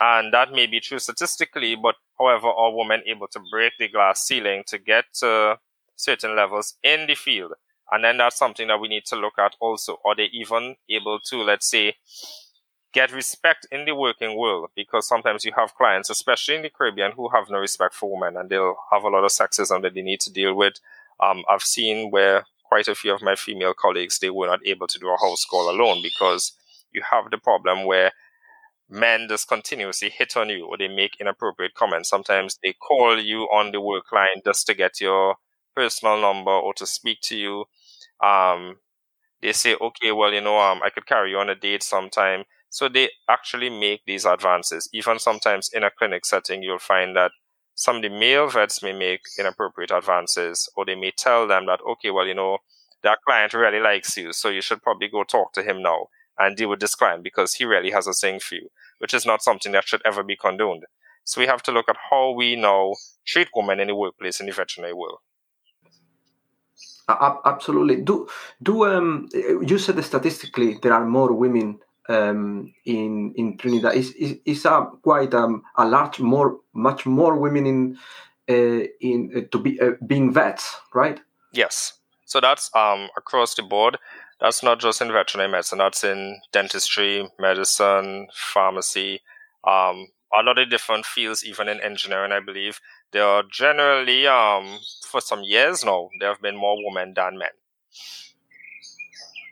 [0.00, 4.26] And that may be true statistically, but however, are women able to break the glass
[4.26, 5.58] ceiling to get to
[5.96, 7.54] certain levels in the field?
[7.90, 9.98] And then that's something that we need to look at also.
[10.04, 11.94] Are they even able to, let's say,
[12.92, 14.70] get respect in the working world?
[14.74, 18.36] Because sometimes you have clients, especially in the Caribbean, who have no respect for women
[18.36, 20.74] and they'll have a lot of sexism that they need to deal with.
[21.20, 24.88] Um, I've seen where quite a few of my female colleagues, they were not able
[24.88, 26.52] to do a house call alone because
[26.92, 28.12] you have the problem where
[28.88, 32.08] men just continuously hit on you or they make inappropriate comments.
[32.08, 35.36] Sometimes they call you on the work line just to get your
[35.74, 37.64] personal number or to speak to you.
[38.26, 38.76] Um,
[39.42, 42.44] they say, okay, well, you know, um, I could carry you on a date sometime.
[42.70, 44.88] So they actually make these advances.
[44.92, 47.32] Even sometimes in a clinic setting, you'll find that
[47.74, 51.80] some of the male vets may make inappropriate advances or they may tell them that,
[51.88, 52.58] okay, well, you know,
[53.02, 56.06] that client really likes you, so you should probably go talk to him now
[56.38, 59.26] and deal with this client because he really has a thing for you, which is
[59.26, 60.84] not something that should ever be condoned.
[61.24, 62.94] So we have to look at how we now
[63.26, 65.18] treat women in the workplace in the veterinary world.
[67.08, 68.02] Absolutely.
[68.02, 68.28] Do
[68.62, 73.94] do um you said statistically there are more women um in in Trinidad.
[73.94, 77.98] Is is is a quite um a large more much more women in
[78.48, 81.20] uh, in uh, to be uh, being vets, right?
[81.52, 81.94] Yes.
[82.24, 83.98] So that's um across the board.
[84.40, 85.78] That's not just in veterinary medicine.
[85.78, 89.20] That's in dentistry, medicine, pharmacy,
[89.66, 92.80] um, a lot of different fields, even in engineering, I believe.
[93.12, 97.48] There are generally, um, for some years now, there have been more women than men.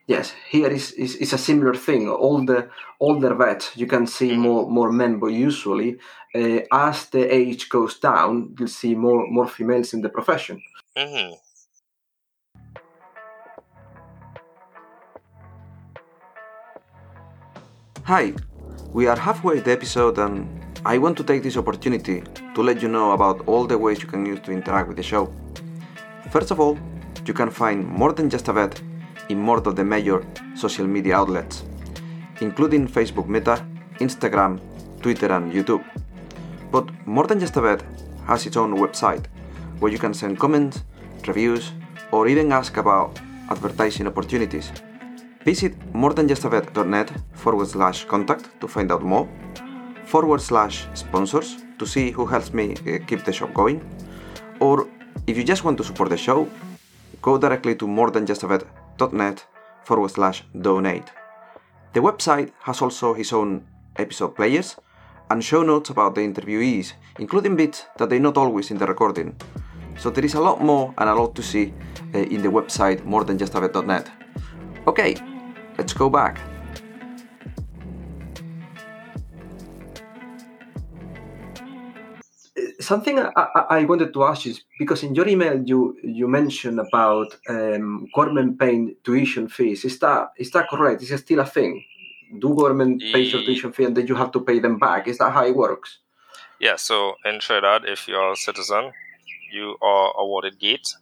[0.06, 2.10] Yes, here is, is, is a similar thing.
[2.10, 2.68] All the
[3.00, 5.96] older vets you can see more more men, but usually
[6.34, 10.62] uh, as the age goes down, you'll see more more females in the profession.
[10.94, 11.32] hmm
[18.06, 18.34] Hi,
[18.92, 20.46] we are halfway the episode and
[20.84, 22.22] I want to take this opportunity
[22.54, 25.02] to let you know about all the ways you can use to interact with the
[25.02, 25.32] show.
[26.30, 26.78] First of all,
[27.24, 28.78] you can find More Than Just a Vet
[29.30, 30.22] in more of the major
[30.54, 31.62] social media outlets,
[32.42, 33.64] including Facebook Meta,
[34.00, 34.60] Instagram,
[35.00, 35.82] Twitter, and YouTube.
[36.70, 37.82] But More Than Just a Vet
[38.26, 39.24] has its own website
[39.78, 40.84] where you can send comments,
[41.26, 41.72] reviews,
[42.12, 44.72] or even ask about advertising opportunities.
[45.44, 49.28] Visit morethanjustavet.net forward slash contact to find out more,
[50.04, 53.82] forward slash sponsors to see who helps me uh, keep the show going,
[54.60, 54.88] or
[55.26, 56.48] if you just want to support the show,
[57.20, 59.44] go directly to morethanjustavet.net
[59.84, 61.10] forward slash donate.
[61.92, 64.76] The website has also its own episode players
[65.30, 69.36] and show notes about the interviewees, including bits that they're not always in the recording.
[69.98, 71.72] So there is a lot more and a lot to see
[72.14, 74.10] uh, in the website morethanjustavet.net.
[74.86, 75.14] Okay,
[75.78, 76.40] let's go back.
[82.80, 86.28] Something I, I, I wanted to ask you is because in your email you you
[86.28, 89.84] mentioned about um, government paying tuition fees.
[89.84, 91.02] Is that is that correct?
[91.02, 91.82] Is it still a thing?
[92.38, 95.08] Do government pay your tuition fee and then you have to pay them back?
[95.08, 95.98] Is that how it works?
[96.60, 98.92] Yeah, so in Trinidad, if you're a citizen,
[99.52, 100.94] you are awarded GATE.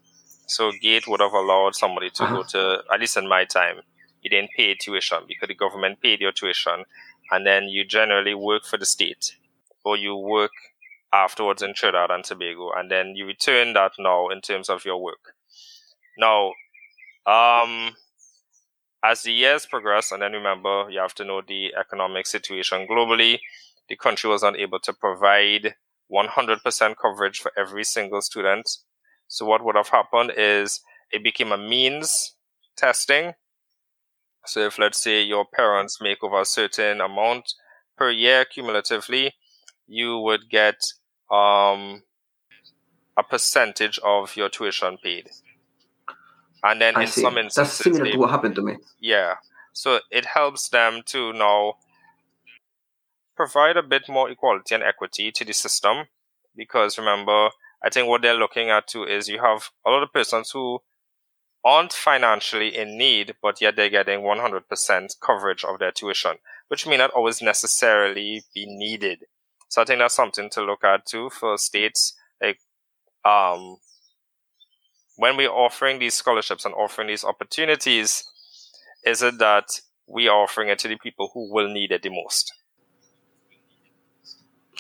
[0.46, 3.80] So GATE would have allowed somebody to go to, at least in my time,
[4.22, 6.84] you didn't pay tuition because the government paid your tuition.
[7.30, 9.36] And then you generally work for the state
[9.84, 10.52] or you work
[11.12, 12.70] afterwards in Trinidad and Tobago.
[12.72, 15.34] And then you return that now in terms of your work.
[16.18, 16.52] Now,
[17.26, 17.96] um,
[19.04, 23.40] as the years progress, and then remember, you have to know the economic situation globally.
[23.88, 25.74] The country was unable to provide
[26.12, 28.68] 100% coverage for every single student.
[29.26, 32.34] So what would have happened is it became a means
[32.76, 33.32] testing.
[34.47, 37.55] So if let's say your parents make over a certain amount
[37.97, 39.34] per year cumulatively,
[39.86, 40.76] you would get
[41.30, 42.03] um,
[43.16, 45.30] a percentage of your tuition paid.
[46.64, 47.22] And then I in see.
[47.22, 48.76] some That's instances, similar they- to what happened to me.
[49.01, 49.34] yeah.
[49.72, 51.74] So it helps them to now
[53.36, 56.07] provide a bit more equality and equity to the system.
[56.55, 57.49] Because remember,
[57.82, 60.80] I think what they're looking at too is you have a lot of persons who
[61.64, 66.36] aren't financially in need, but yet they're getting 100% coverage of their tuition,
[66.68, 69.24] which may not always necessarily be needed.
[69.68, 72.14] So I think that's something to look at too for states.
[72.40, 72.58] Like,
[73.24, 73.76] um,
[75.16, 78.24] when we're offering these scholarships and offering these opportunities,
[79.04, 82.10] is it that we are offering it to the people who will need it the
[82.10, 82.52] most?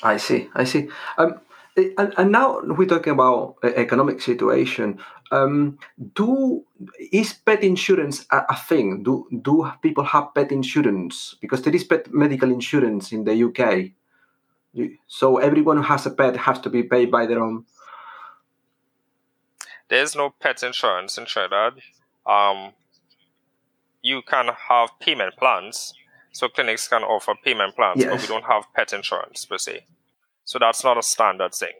[0.02, 0.48] I see.
[0.54, 0.88] I see.
[1.16, 1.40] Um,
[1.76, 4.98] eh, and, and now we're talking about uh, economic situation.
[5.32, 5.78] Um,
[6.14, 6.62] do
[7.10, 9.02] is pet insurance a, a thing?
[9.02, 11.34] Do do people have pet insurance?
[11.40, 13.92] Because there is pet medical insurance in the UK.
[15.06, 17.64] So everyone who has a pet has to be paid by their own.
[19.88, 21.80] There's no pet insurance in Trinidad.
[22.26, 22.72] Um,
[24.02, 25.94] you can have payment plans,
[26.32, 29.86] so clinics can offer payment plans, but we don't have pet insurance per se.
[30.44, 31.76] So that's not a standard thing.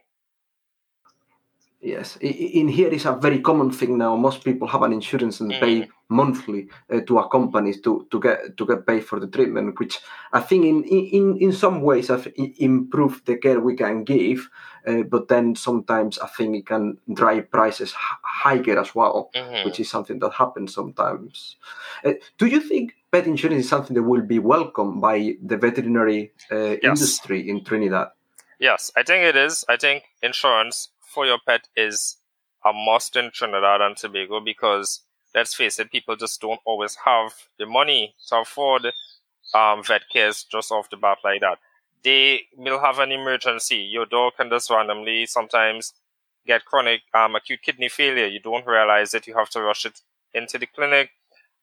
[1.85, 4.15] Yes, in here is a very common thing now.
[4.15, 5.59] Most people have an insurance and Mm.
[5.59, 9.77] pay monthly uh, to a company to, to get to get paid for the treatment,
[9.79, 9.99] which
[10.31, 12.25] I think in in, in some ways have
[12.57, 14.49] improved the care we can give,
[14.87, 19.65] uh, but then sometimes I think it can drive prices h- higher as well, Mhm.
[19.65, 21.57] which is something that happens sometimes.
[22.05, 26.31] Uh, do you think pet insurance is something that will be welcomed by the veterinary
[26.49, 28.07] uh, industry in Trinidad?
[28.59, 29.65] Yes, I think it is.
[29.67, 32.17] I think insurance for your pet is
[32.65, 35.01] a must in Trinidad and Tobago because
[35.35, 38.87] let's face it, people just don't always have the money to afford
[39.53, 41.59] um, vet cares just off the bat like that.
[42.03, 43.77] They will have an emergency.
[43.77, 45.93] Your dog can just randomly sometimes
[46.45, 48.27] get chronic um, acute kidney failure.
[48.27, 49.27] You don't realize it.
[49.27, 50.01] You have to rush it
[50.33, 51.11] into the clinic.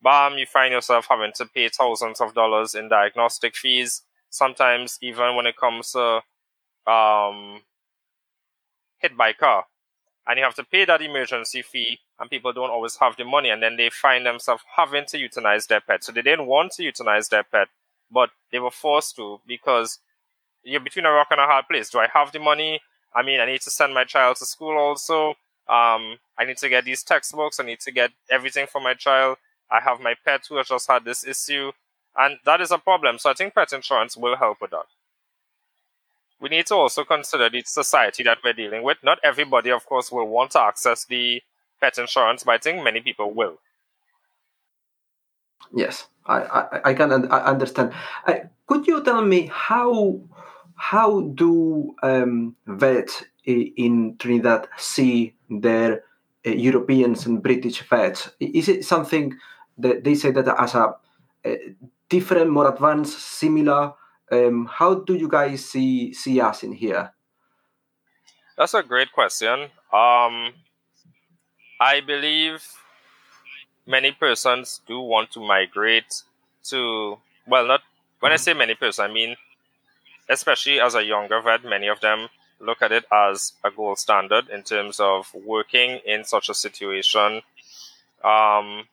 [0.03, 4.03] Bam, you find yourself having to pay thousands of dollars in diagnostic fees.
[4.30, 6.22] Sometimes even when it comes to
[6.90, 7.61] um,
[9.01, 9.64] hit by car.
[10.26, 13.51] And you have to pay that emergency fee and people don't always have the money
[13.51, 16.05] and then they find themselves having to euthanize their pet.
[16.05, 17.68] So they didn't want to euthanize their pet
[18.11, 19.98] but they were forced to because
[20.62, 21.90] you're between a rock and a hard place.
[21.90, 22.80] Do i have the money?
[23.14, 25.30] I mean i need to send my child to school also.
[25.68, 27.61] Um, i need to get these textbooks.
[27.61, 29.38] I need to get everything for my child.
[29.70, 31.72] I have my pet who has just had this issue.
[32.16, 33.18] And that is a problem.
[33.18, 34.86] So i think pet insurance will help with that
[36.41, 38.99] we need to also consider the society that we're dealing with.
[39.03, 41.43] Not everybody, of course, will want to access the
[41.80, 43.59] pet insurance, but I think many people will.
[45.72, 47.93] Yes, I, I, I can understand.
[48.26, 48.34] Uh,
[48.66, 50.20] could you tell me how
[50.74, 56.03] how do um, vets in Trinidad see their
[56.47, 58.30] uh, Europeans and British vets?
[58.41, 59.34] Is it something
[59.78, 60.95] that they say that as a
[61.45, 61.55] uh,
[62.09, 63.93] different, more advanced, similar?
[64.31, 67.12] Um, how do you guys see see us in here?
[68.57, 69.70] That's a great question.
[69.93, 70.53] Um,
[71.81, 72.62] I believe
[73.87, 76.22] many persons do want to migrate
[76.64, 77.81] to, well, not
[78.20, 79.37] when I say many persons, I mean,
[80.28, 82.28] especially as a younger vet, many of them
[82.61, 87.41] look at it as a gold standard in terms of working in such a situation.
[88.22, 88.85] Um,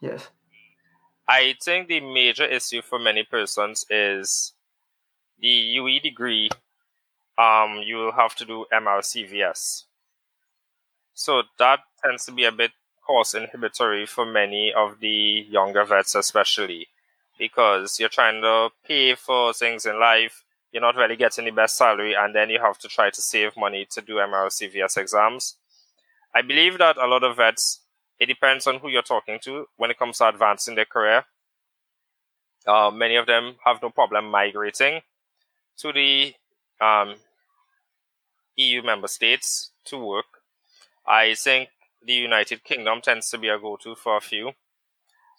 [0.00, 0.28] Yes.
[1.26, 4.52] I think the major issue for many persons is
[5.44, 6.48] the UE degree.
[7.36, 9.82] Um, you will have to do MRCVS.
[11.12, 12.70] So that tends to be a bit
[13.06, 16.88] cost inhibitory for many of the younger vets, especially
[17.38, 20.44] because you're trying to pay for things in life.
[20.72, 23.54] You're not really getting the best salary, and then you have to try to save
[23.54, 25.56] money to do MRCVS exams.
[26.34, 27.80] I believe that a lot of vets,
[28.18, 31.24] it depends on who you're talking to when it comes to advancing their career.
[32.66, 35.02] Uh, many of them have no problem migrating
[35.78, 36.34] to the
[36.80, 37.16] um,
[38.56, 40.26] EU member states to work.
[41.06, 41.68] I think
[42.04, 44.48] the United Kingdom tends to be a go-to for a few.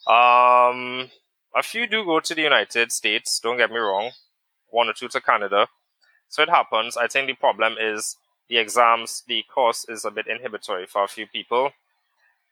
[0.08, 1.10] Um,
[1.56, 3.40] a few do go to the United States.
[3.40, 4.12] Don't get me wrong.
[4.70, 5.68] One or two to Canada.
[6.28, 6.98] So it happens.
[6.98, 8.18] I think the problem is
[8.50, 9.24] the exams.
[9.28, 11.72] The course is a bit inhibitory for a few people,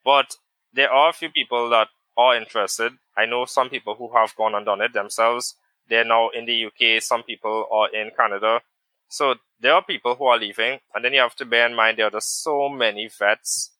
[0.06, 0.38] but
[0.74, 2.94] there are a few people that are interested.
[3.18, 5.56] I know some people who have gone and done it themselves.
[5.90, 7.02] They're now in the UK.
[7.02, 8.62] Some people are in Canada.
[9.10, 10.80] So there are people who are leaving.
[10.94, 13.72] And then you have to bear in mind there are just so many vets.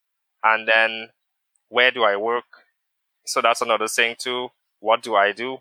[0.42, 1.08] And then
[1.68, 2.44] where do I work?
[3.26, 4.50] So that's another thing too.
[4.80, 5.58] What do I do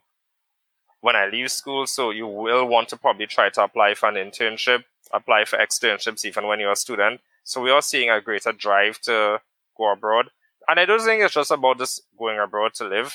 [1.01, 1.87] when I leave school?
[1.87, 6.25] So you will want to probably try to apply for an internship, apply for externships
[6.25, 7.21] even when you're a student.
[7.43, 9.41] So we are seeing a greater drive to
[9.77, 10.29] go abroad.
[10.67, 13.13] And I don't think it's just about just going abroad to live.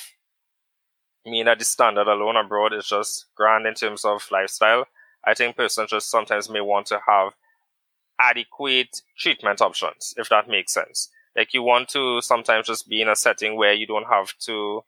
[1.25, 4.85] Mean that the standard alone abroad is just grand in terms of lifestyle.
[5.25, 7.33] I think persons just sometimes may want to have
[8.19, 11.09] adequate treatment options, if that makes sense.
[11.35, 14.83] Like you want to sometimes just be in a setting where you don't have to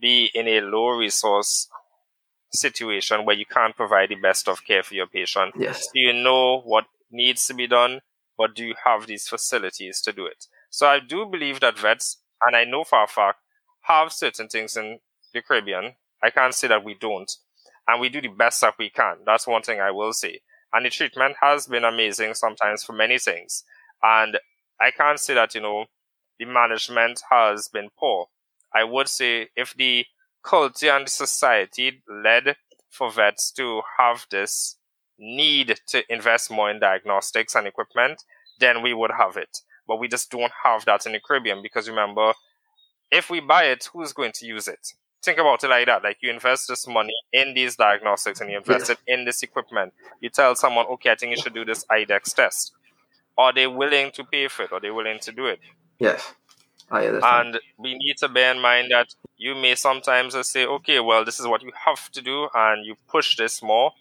[0.00, 1.68] be in a low resource
[2.52, 5.54] situation where you can't provide the best of care for your patient.
[5.56, 5.88] Yes.
[5.94, 8.00] Do you know what needs to be done,
[8.36, 10.46] but do you have these facilities to do it?
[10.70, 13.38] So I do believe that vets, and I know for a fact,
[13.82, 14.98] have certain things in
[15.32, 15.94] the Caribbean.
[16.22, 17.30] I can't say that we don't.
[17.88, 19.16] And we do the best that we can.
[19.26, 20.40] That's one thing I will say.
[20.72, 23.64] And the treatment has been amazing sometimes for many things.
[24.02, 24.38] And
[24.80, 25.86] I can't say that, you know,
[26.38, 28.26] the management has been poor.
[28.74, 30.06] I would say if the
[30.42, 32.56] culture and the society led
[32.88, 34.76] for vets to have this
[35.18, 38.22] need to invest more in diagnostics and equipment,
[38.60, 39.58] then we would have it
[39.90, 42.32] but we just don't have that in the Caribbean because remember,
[43.10, 44.94] if we buy it, who's going to use it?
[45.22, 46.02] Think about it like that.
[46.02, 49.92] Like you invest this money in these diagnostics and you invest it in this equipment.
[50.20, 52.72] You tell someone, okay, I think you should do this IDEXX test.
[53.36, 54.72] Are they willing to pay for it?
[54.72, 55.60] Are they willing to do it?
[55.98, 56.34] Yes.
[56.90, 57.54] I understand.
[57.54, 61.38] And we need to bear in mind that you may sometimes say, okay, well, this
[61.38, 63.92] is what you have to do, and you push this more,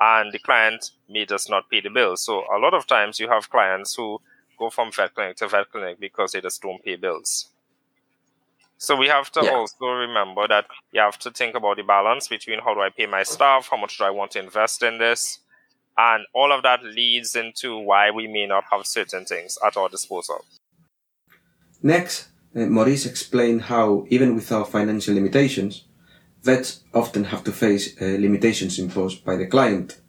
[0.00, 2.16] and the client may just not pay the bill.
[2.16, 4.20] So a lot of times you have clients who
[4.58, 7.48] go from vet clinic to vet clinic because they just don't pay bills.
[8.80, 9.50] So we have to yeah.
[9.50, 13.06] also remember that you have to think about the balance between how do I pay
[13.06, 15.38] my staff, how much do I want to invest in this,
[15.96, 19.88] and all of that leads into why we may not have certain things at our
[19.88, 20.44] disposal.
[21.82, 25.84] Next, uh, Maurice explained how, even without financial limitations,
[26.42, 30.00] vets often have to face uh, limitations imposed by the client.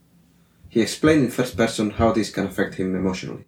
[0.70, 3.46] He explained in first person how this can affect him emotionally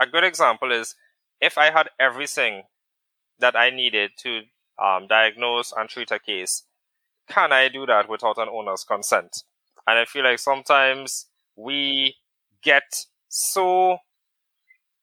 [0.00, 0.94] a good example is
[1.40, 2.62] if I had everything
[3.38, 4.42] that I needed to
[4.82, 6.64] um, diagnose and treat a case,
[7.28, 9.44] can I do that without an owner's consent?
[9.86, 11.26] And I feel like sometimes
[11.56, 12.16] we
[12.62, 13.98] get so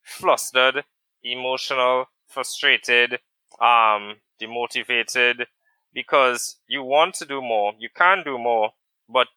[0.02, 0.84] flustered,
[1.22, 3.18] emotional, frustrated,
[3.60, 5.46] um, demotivated
[5.92, 8.70] because you want to do more, you can do more,
[9.08, 9.28] but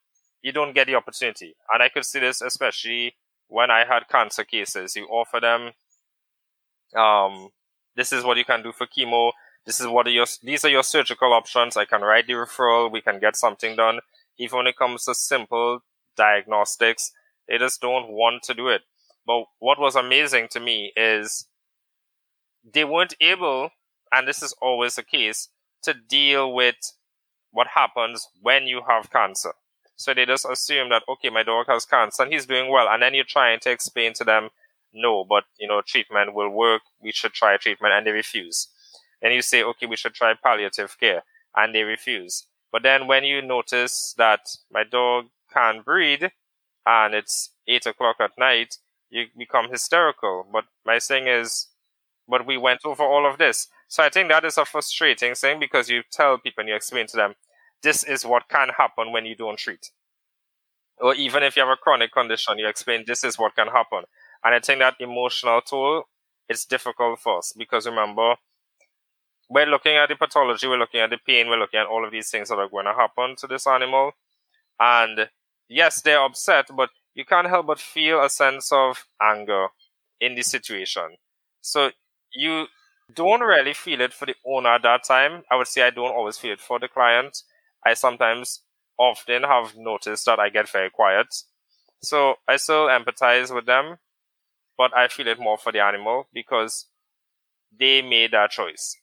[0.42, 1.56] you don't get the opportunity.
[1.74, 3.16] And I could see this especially
[3.48, 5.72] when I had cancer cases, you offer them,
[7.00, 7.50] um,
[7.96, 9.32] this is what you can do for chemo.
[9.66, 11.76] This is what are your, these are your surgical options.
[11.76, 12.92] I can write the referral.
[12.92, 14.00] We can get something done.
[14.38, 15.80] Even when it comes to simple
[16.16, 17.12] diagnostics,
[17.48, 18.82] they just don't want to do it.
[19.26, 21.48] But what was amazing to me is
[22.64, 23.70] they weren't able,
[24.12, 25.50] and this is always the case,
[25.84, 26.76] to deal with
[27.52, 29.54] what happens when you have cancer.
[29.96, 32.88] So they just assume that, okay, my dog has cancer and he's doing well.
[32.90, 34.50] And then you're trying to explain to them,
[34.96, 36.82] no, but, you know, treatment will work.
[37.02, 37.94] We should try treatment.
[37.94, 38.70] And they refuse.
[39.22, 41.24] Then you say, okay, we should try palliative care.
[41.56, 42.48] And they refuse.
[42.72, 44.42] But then when you notice that
[44.72, 46.24] my dog can't breathe
[46.86, 48.78] and it's eight o'clock at night,
[49.10, 50.46] you become hysterical.
[50.52, 51.68] But my thing is,
[52.28, 53.68] but we went over all of this.
[53.88, 57.08] So I think that is a frustrating thing because you tell people and you explain
[57.08, 57.36] to them,
[57.82, 59.92] this is what can happen when you don't treat.
[60.98, 64.04] Or even if you have a chronic condition, you explain this is what can happen.
[64.44, 66.04] And I think that emotional toll
[66.50, 68.36] is difficult for us because remember,
[69.50, 72.12] we're looking at the pathology, we're looking at the pain, we're looking at all of
[72.12, 74.12] these things that are going to happen to this animal.
[74.80, 75.30] And
[75.70, 79.68] yes, they're upset, but you can't help but feel a sense of anger
[80.20, 81.18] in this situation.
[81.62, 81.92] So
[82.34, 82.66] you
[83.14, 85.44] don't really feel it for the owner at that time.
[85.52, 87.38] I would say I don't always feel it for the client.
[87.86, 88.62] I sometimes
[88.98, 91.28] often have noticed that I get very quiet.
[92.02, 93.98] So I still empathize with them,
[94.78, 96.88] but I feel it more for the animal because
[97.78, 98.98] they made that choice.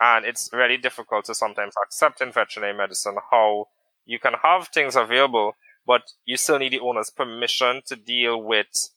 [0.00, 3.66] And it's really difficult to sometimes accept in veterinary medicine how
[4.04, 5.52] you can have things available,
[5.86, 8.90] but you still need the owner's permission to deal with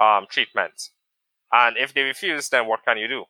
[0.00, 0.90] um, treatment.
[1.52, 3.24] And if they refuse, then what can you do?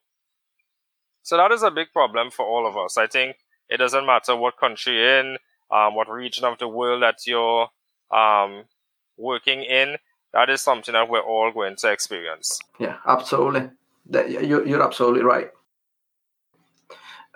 [1.22, 2.96] So that is a big problem for all of us.
[2.96, 3.36] I think
[3.68, 5.36] it doesn't matter what country you're in,
[5.70, 7.68] um, what region of the world that you're
[8.10, 8.64] um,
[9.16, 9.96] working in.
[10.32, 12.60] That is something that we're all going to experience.
[12.78, 13.70] Yeah, absolutely.
[14.08, 15.50] You're absolutely right.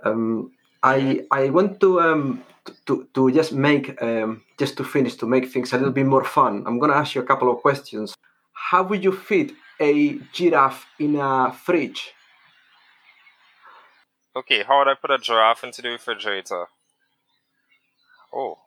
[0.04, 2.44] Um, I I want to um,
[2.86, 6.24] to to just make um, just to finish to make things a little bit more
[6.24, 6.62] fun.
[6.66, 8.14] I'm gonna ask you a couple of questions.
[8.52, 12.12] How would you fit a giraffe in a fridge?
[14.36, 16.66] Okay, how would I put a giraffe into the refrigerator?
[18.32, 18.58] Oh.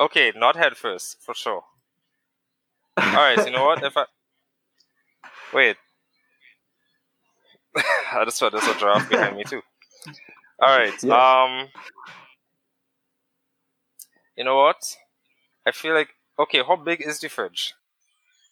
[0.00, 1.62] Okay, not head first, for sure.
[2.98, 3.82] Alright, so you know what?
[3.82, 4.04] If I
[5.52, 5.76] Wait.
[8.12, 9.62] I just saw there's a giraffe behind me too.
[10.62, 10.94] Alright.
[11.02, 11.12] Yes.
[11.12, 11.68] Um
[14.36, 14.96] You know what?
[15.66, 17.74] I feel like okay, how big is the fridge?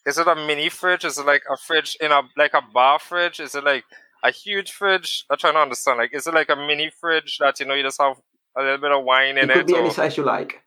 [0.05, 1.05] Is it a mini fridge?
[1.05, 3.39] Is it like a fridge in a like a bar fridge?
[3.39, 3.83] Is it like
[4.23, 5.25] a huge fridge?
[5.29, 5.97] I'm trying to understand.
[5.97, 8.17] Like, is it like a mini fridge that you know you just have
[8.57, 9.53] a little bit of wine in It it?
[9.53, 10.61] could be any size you like.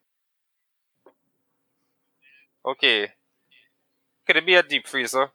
[2.65, 3.09] okay.
[4.27, 5.29] Could it be a deep freezer?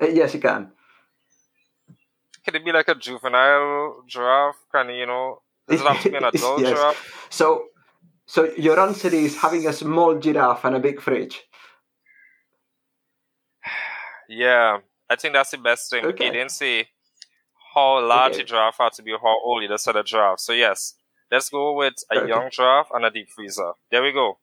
[0.00, 0.72] Uh, yes, you can.
[2.44, 4.56] Could it be like a juvenile giraffe?
[4.74, 5.42] Can you know.
[5.68, 6.70] Does it have to be an adult Yes.
[6.70, 6.96] giraffe?
[7.30, 7.64] So,
[8.26, 11.40] so your answer is having a small giraffe and a big fridge.
[14.28, 14.78] Yeah,
[15.10, 16.04] I think that's the best thing.
[16.06, 16.24] Okay.
[16.26, 16.88] He didn't say
[17.74, 18.42] how large Okay.
[18.42, 19.60] a giraffe had to be, or how old.
[19.62, 20.40] He just said a giraffe.
[20.40, 20.94] So yes,
[21.32, 22.28] let's go with a Okay.
[22.28, 23.72] young giraffe and a deep freezer.
[23.90, 24.38] There we go.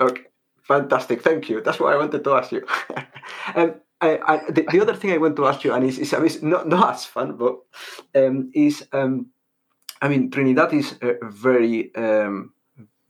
[0.00, 0.22] Okay,
[0.62, 1.22] fantastic.
[1.22, 1.60] Thank you.
[1.62, 2.66] That's what I wanted to ask you.
[3.56, 6.12] um, I, I, the, the other thing I want to ask you, and it's, it's,
[6.12, 7.56] it's not, not as fun, but
[8.14, 9.30] um, is um,
[10.02, 12.52] I mean, Trinidad is uh, very, um,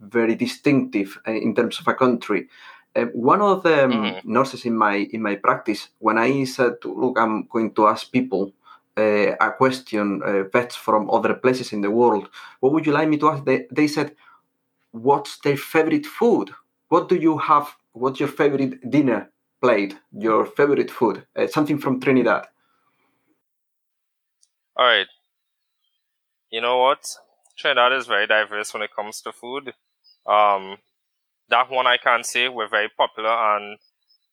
[0.00, 2.48] very distinctive uh, in terms of a country.
[2.96, 4.24] Uh, one of the Mhm.
[4.24, 8.12] nurses in my in my practice, when I said, to, "Look, I'm going to ask
[8.12, 8.52] people
[8.96, 12.28] uh, a question, uh, vets from other places in the world,
[12.60, 14.14] what would you like me to ask?" They, they said,
[14.92, 16.50] "What's their favorite food?
[16.88, 17.74] What do you have?
[17.92, 19.30] What's your favorite dinner
[19.60, 19.96] plate?
[20.12, 21.26] Your favorite food?
[21.36, 22.46] Uh, something from Trinidad?"
[24.76, 25.06] All right.
[26.50, 27.16] You know what?
[27.56, 29.72] Trinidad is very diverse when it comes to food.
[30.26, 30.78] Um,
[31.48, 33.78] that one I can't say we're very popular, and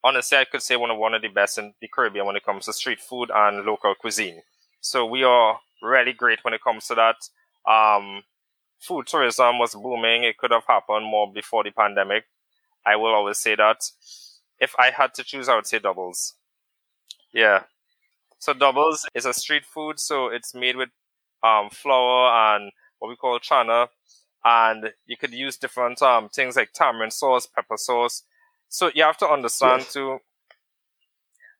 [0.04, 2.46] honestly, I could say one of one of the best in the Caribbean when it
[2.46, 4.42] comes to street food and local cuisine.
[4.82, 7.16] So we are really great when it comes to that.
[7.72, 8.24] Um,
[8.80, 10.24] food tourism was booming.
[10.24, 12.26] It could have happened more before the pandemic.
[12.86, 13.84] I will always say that.
[14.60, 16.36] If I had to choose, I would say doubles.
[17.34, 17.64] Yeah.
[18.40, 20.90] So doubles is a street food, so it's made with
[21.44, 23.88] um, flour and what we call chana,
[24.44, 28.24] and you could use different um, things like tamarind sauce, pepper sauce.
[28.68, 29.94] So you have to understand Yes.
[29.94, 30.20] too.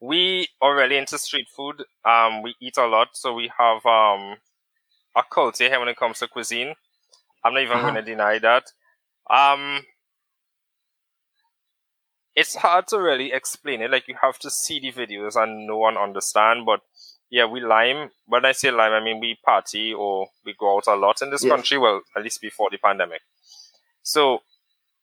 [0.02, 1.84] We are really into street food.
[2.04, 4.38] Um, we eat a lot, so we have um,
[5.16, 6.76] a culture here when it comes to cuisine.
[7.44, 7.84] I'm not even Uh-huh.
[7.84, 8.66] going to deny that.
[9.30, 9.86] Um,
[12.36, 13.92] it's hard to really explain it.
[13.92, 16.66] Like you have to see the videos and no one understand.
[16.66, 16.82] But
[17.30, 18.12] yeah, we lime.
[18.26, 21.30] When I say lime, I mean we party or we go out a lot in
[21.30, 21.52] this Yes.
[21.52, 21.78] country.
[21.78, 23.22] Well, at least before the pandemic.
[24.04, 24.40] So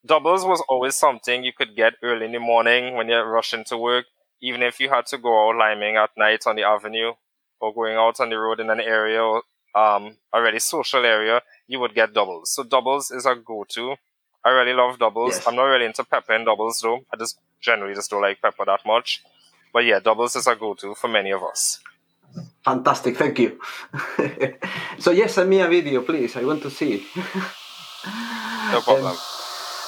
[0.07, 3.79] doubles was always something you could get early in the morning when you're rushing to
[3.79, 4.07] work.
[4.41, 7.13] Even if you had to go out liming at night on the avenue
[7.61, 9.41] or going out on the road in an area
[9.75, 12.51] um, a really social area, you would get doubles.
[12.51, 13.97] So doubles is a go-to.
[14.45, 15.35] I really love doubles.
[15.35, 15.47] Yes.
[15.47, 17.05] I'm not really into pepper in doubles though.
[17.13, 19.23] I just generally just don't like pepper that much.
[19.73, 21.81] But yeah, doubles is a go-to for many of us.
[22.65, 23.61] Fantastic, thank you.
[24.99, 26.37] so yes, send me a video, please.
[26.37, 27.03] I want to see it.
[28.73, 29.17] No problem.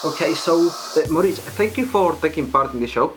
[0.04, 3.12] Okay, so uh, Maurice, thank you for taking part in the show.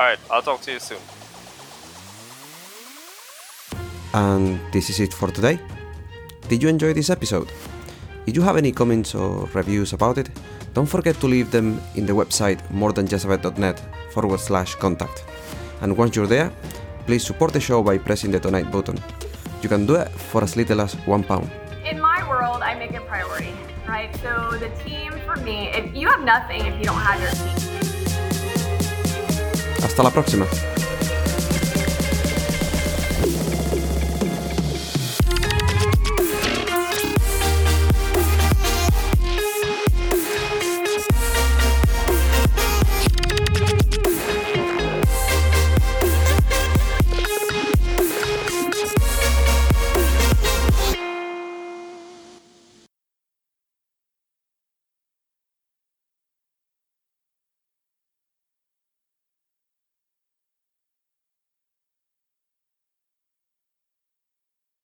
[0.00, 0.96] All right, I'll talk to you soon.
[4.14, 5.60] And this is it for today.
[6.48, 7.52] Did you enjoy this episode?
[8.26, 10.30] If you have any comments or reviews about it,
[10.72, 13.82] don't forget to leave them in the website morethanjustavet.net
[14.14, 15.22] forward slash contact.
[15.82, 16.50] And once you're there,
[17.04, 18.98] please support the show by pressing the donate button.
[19.60, 21.50] You can do it for as little as one pound.
[21.84, 23.52] In my world, I make it priority,
[23.86, 24.16] right?
[24.22, 27.79] So the team for me, if you have nothing if you don't have your team.
[29.82, 30.46] Hasta la próxima.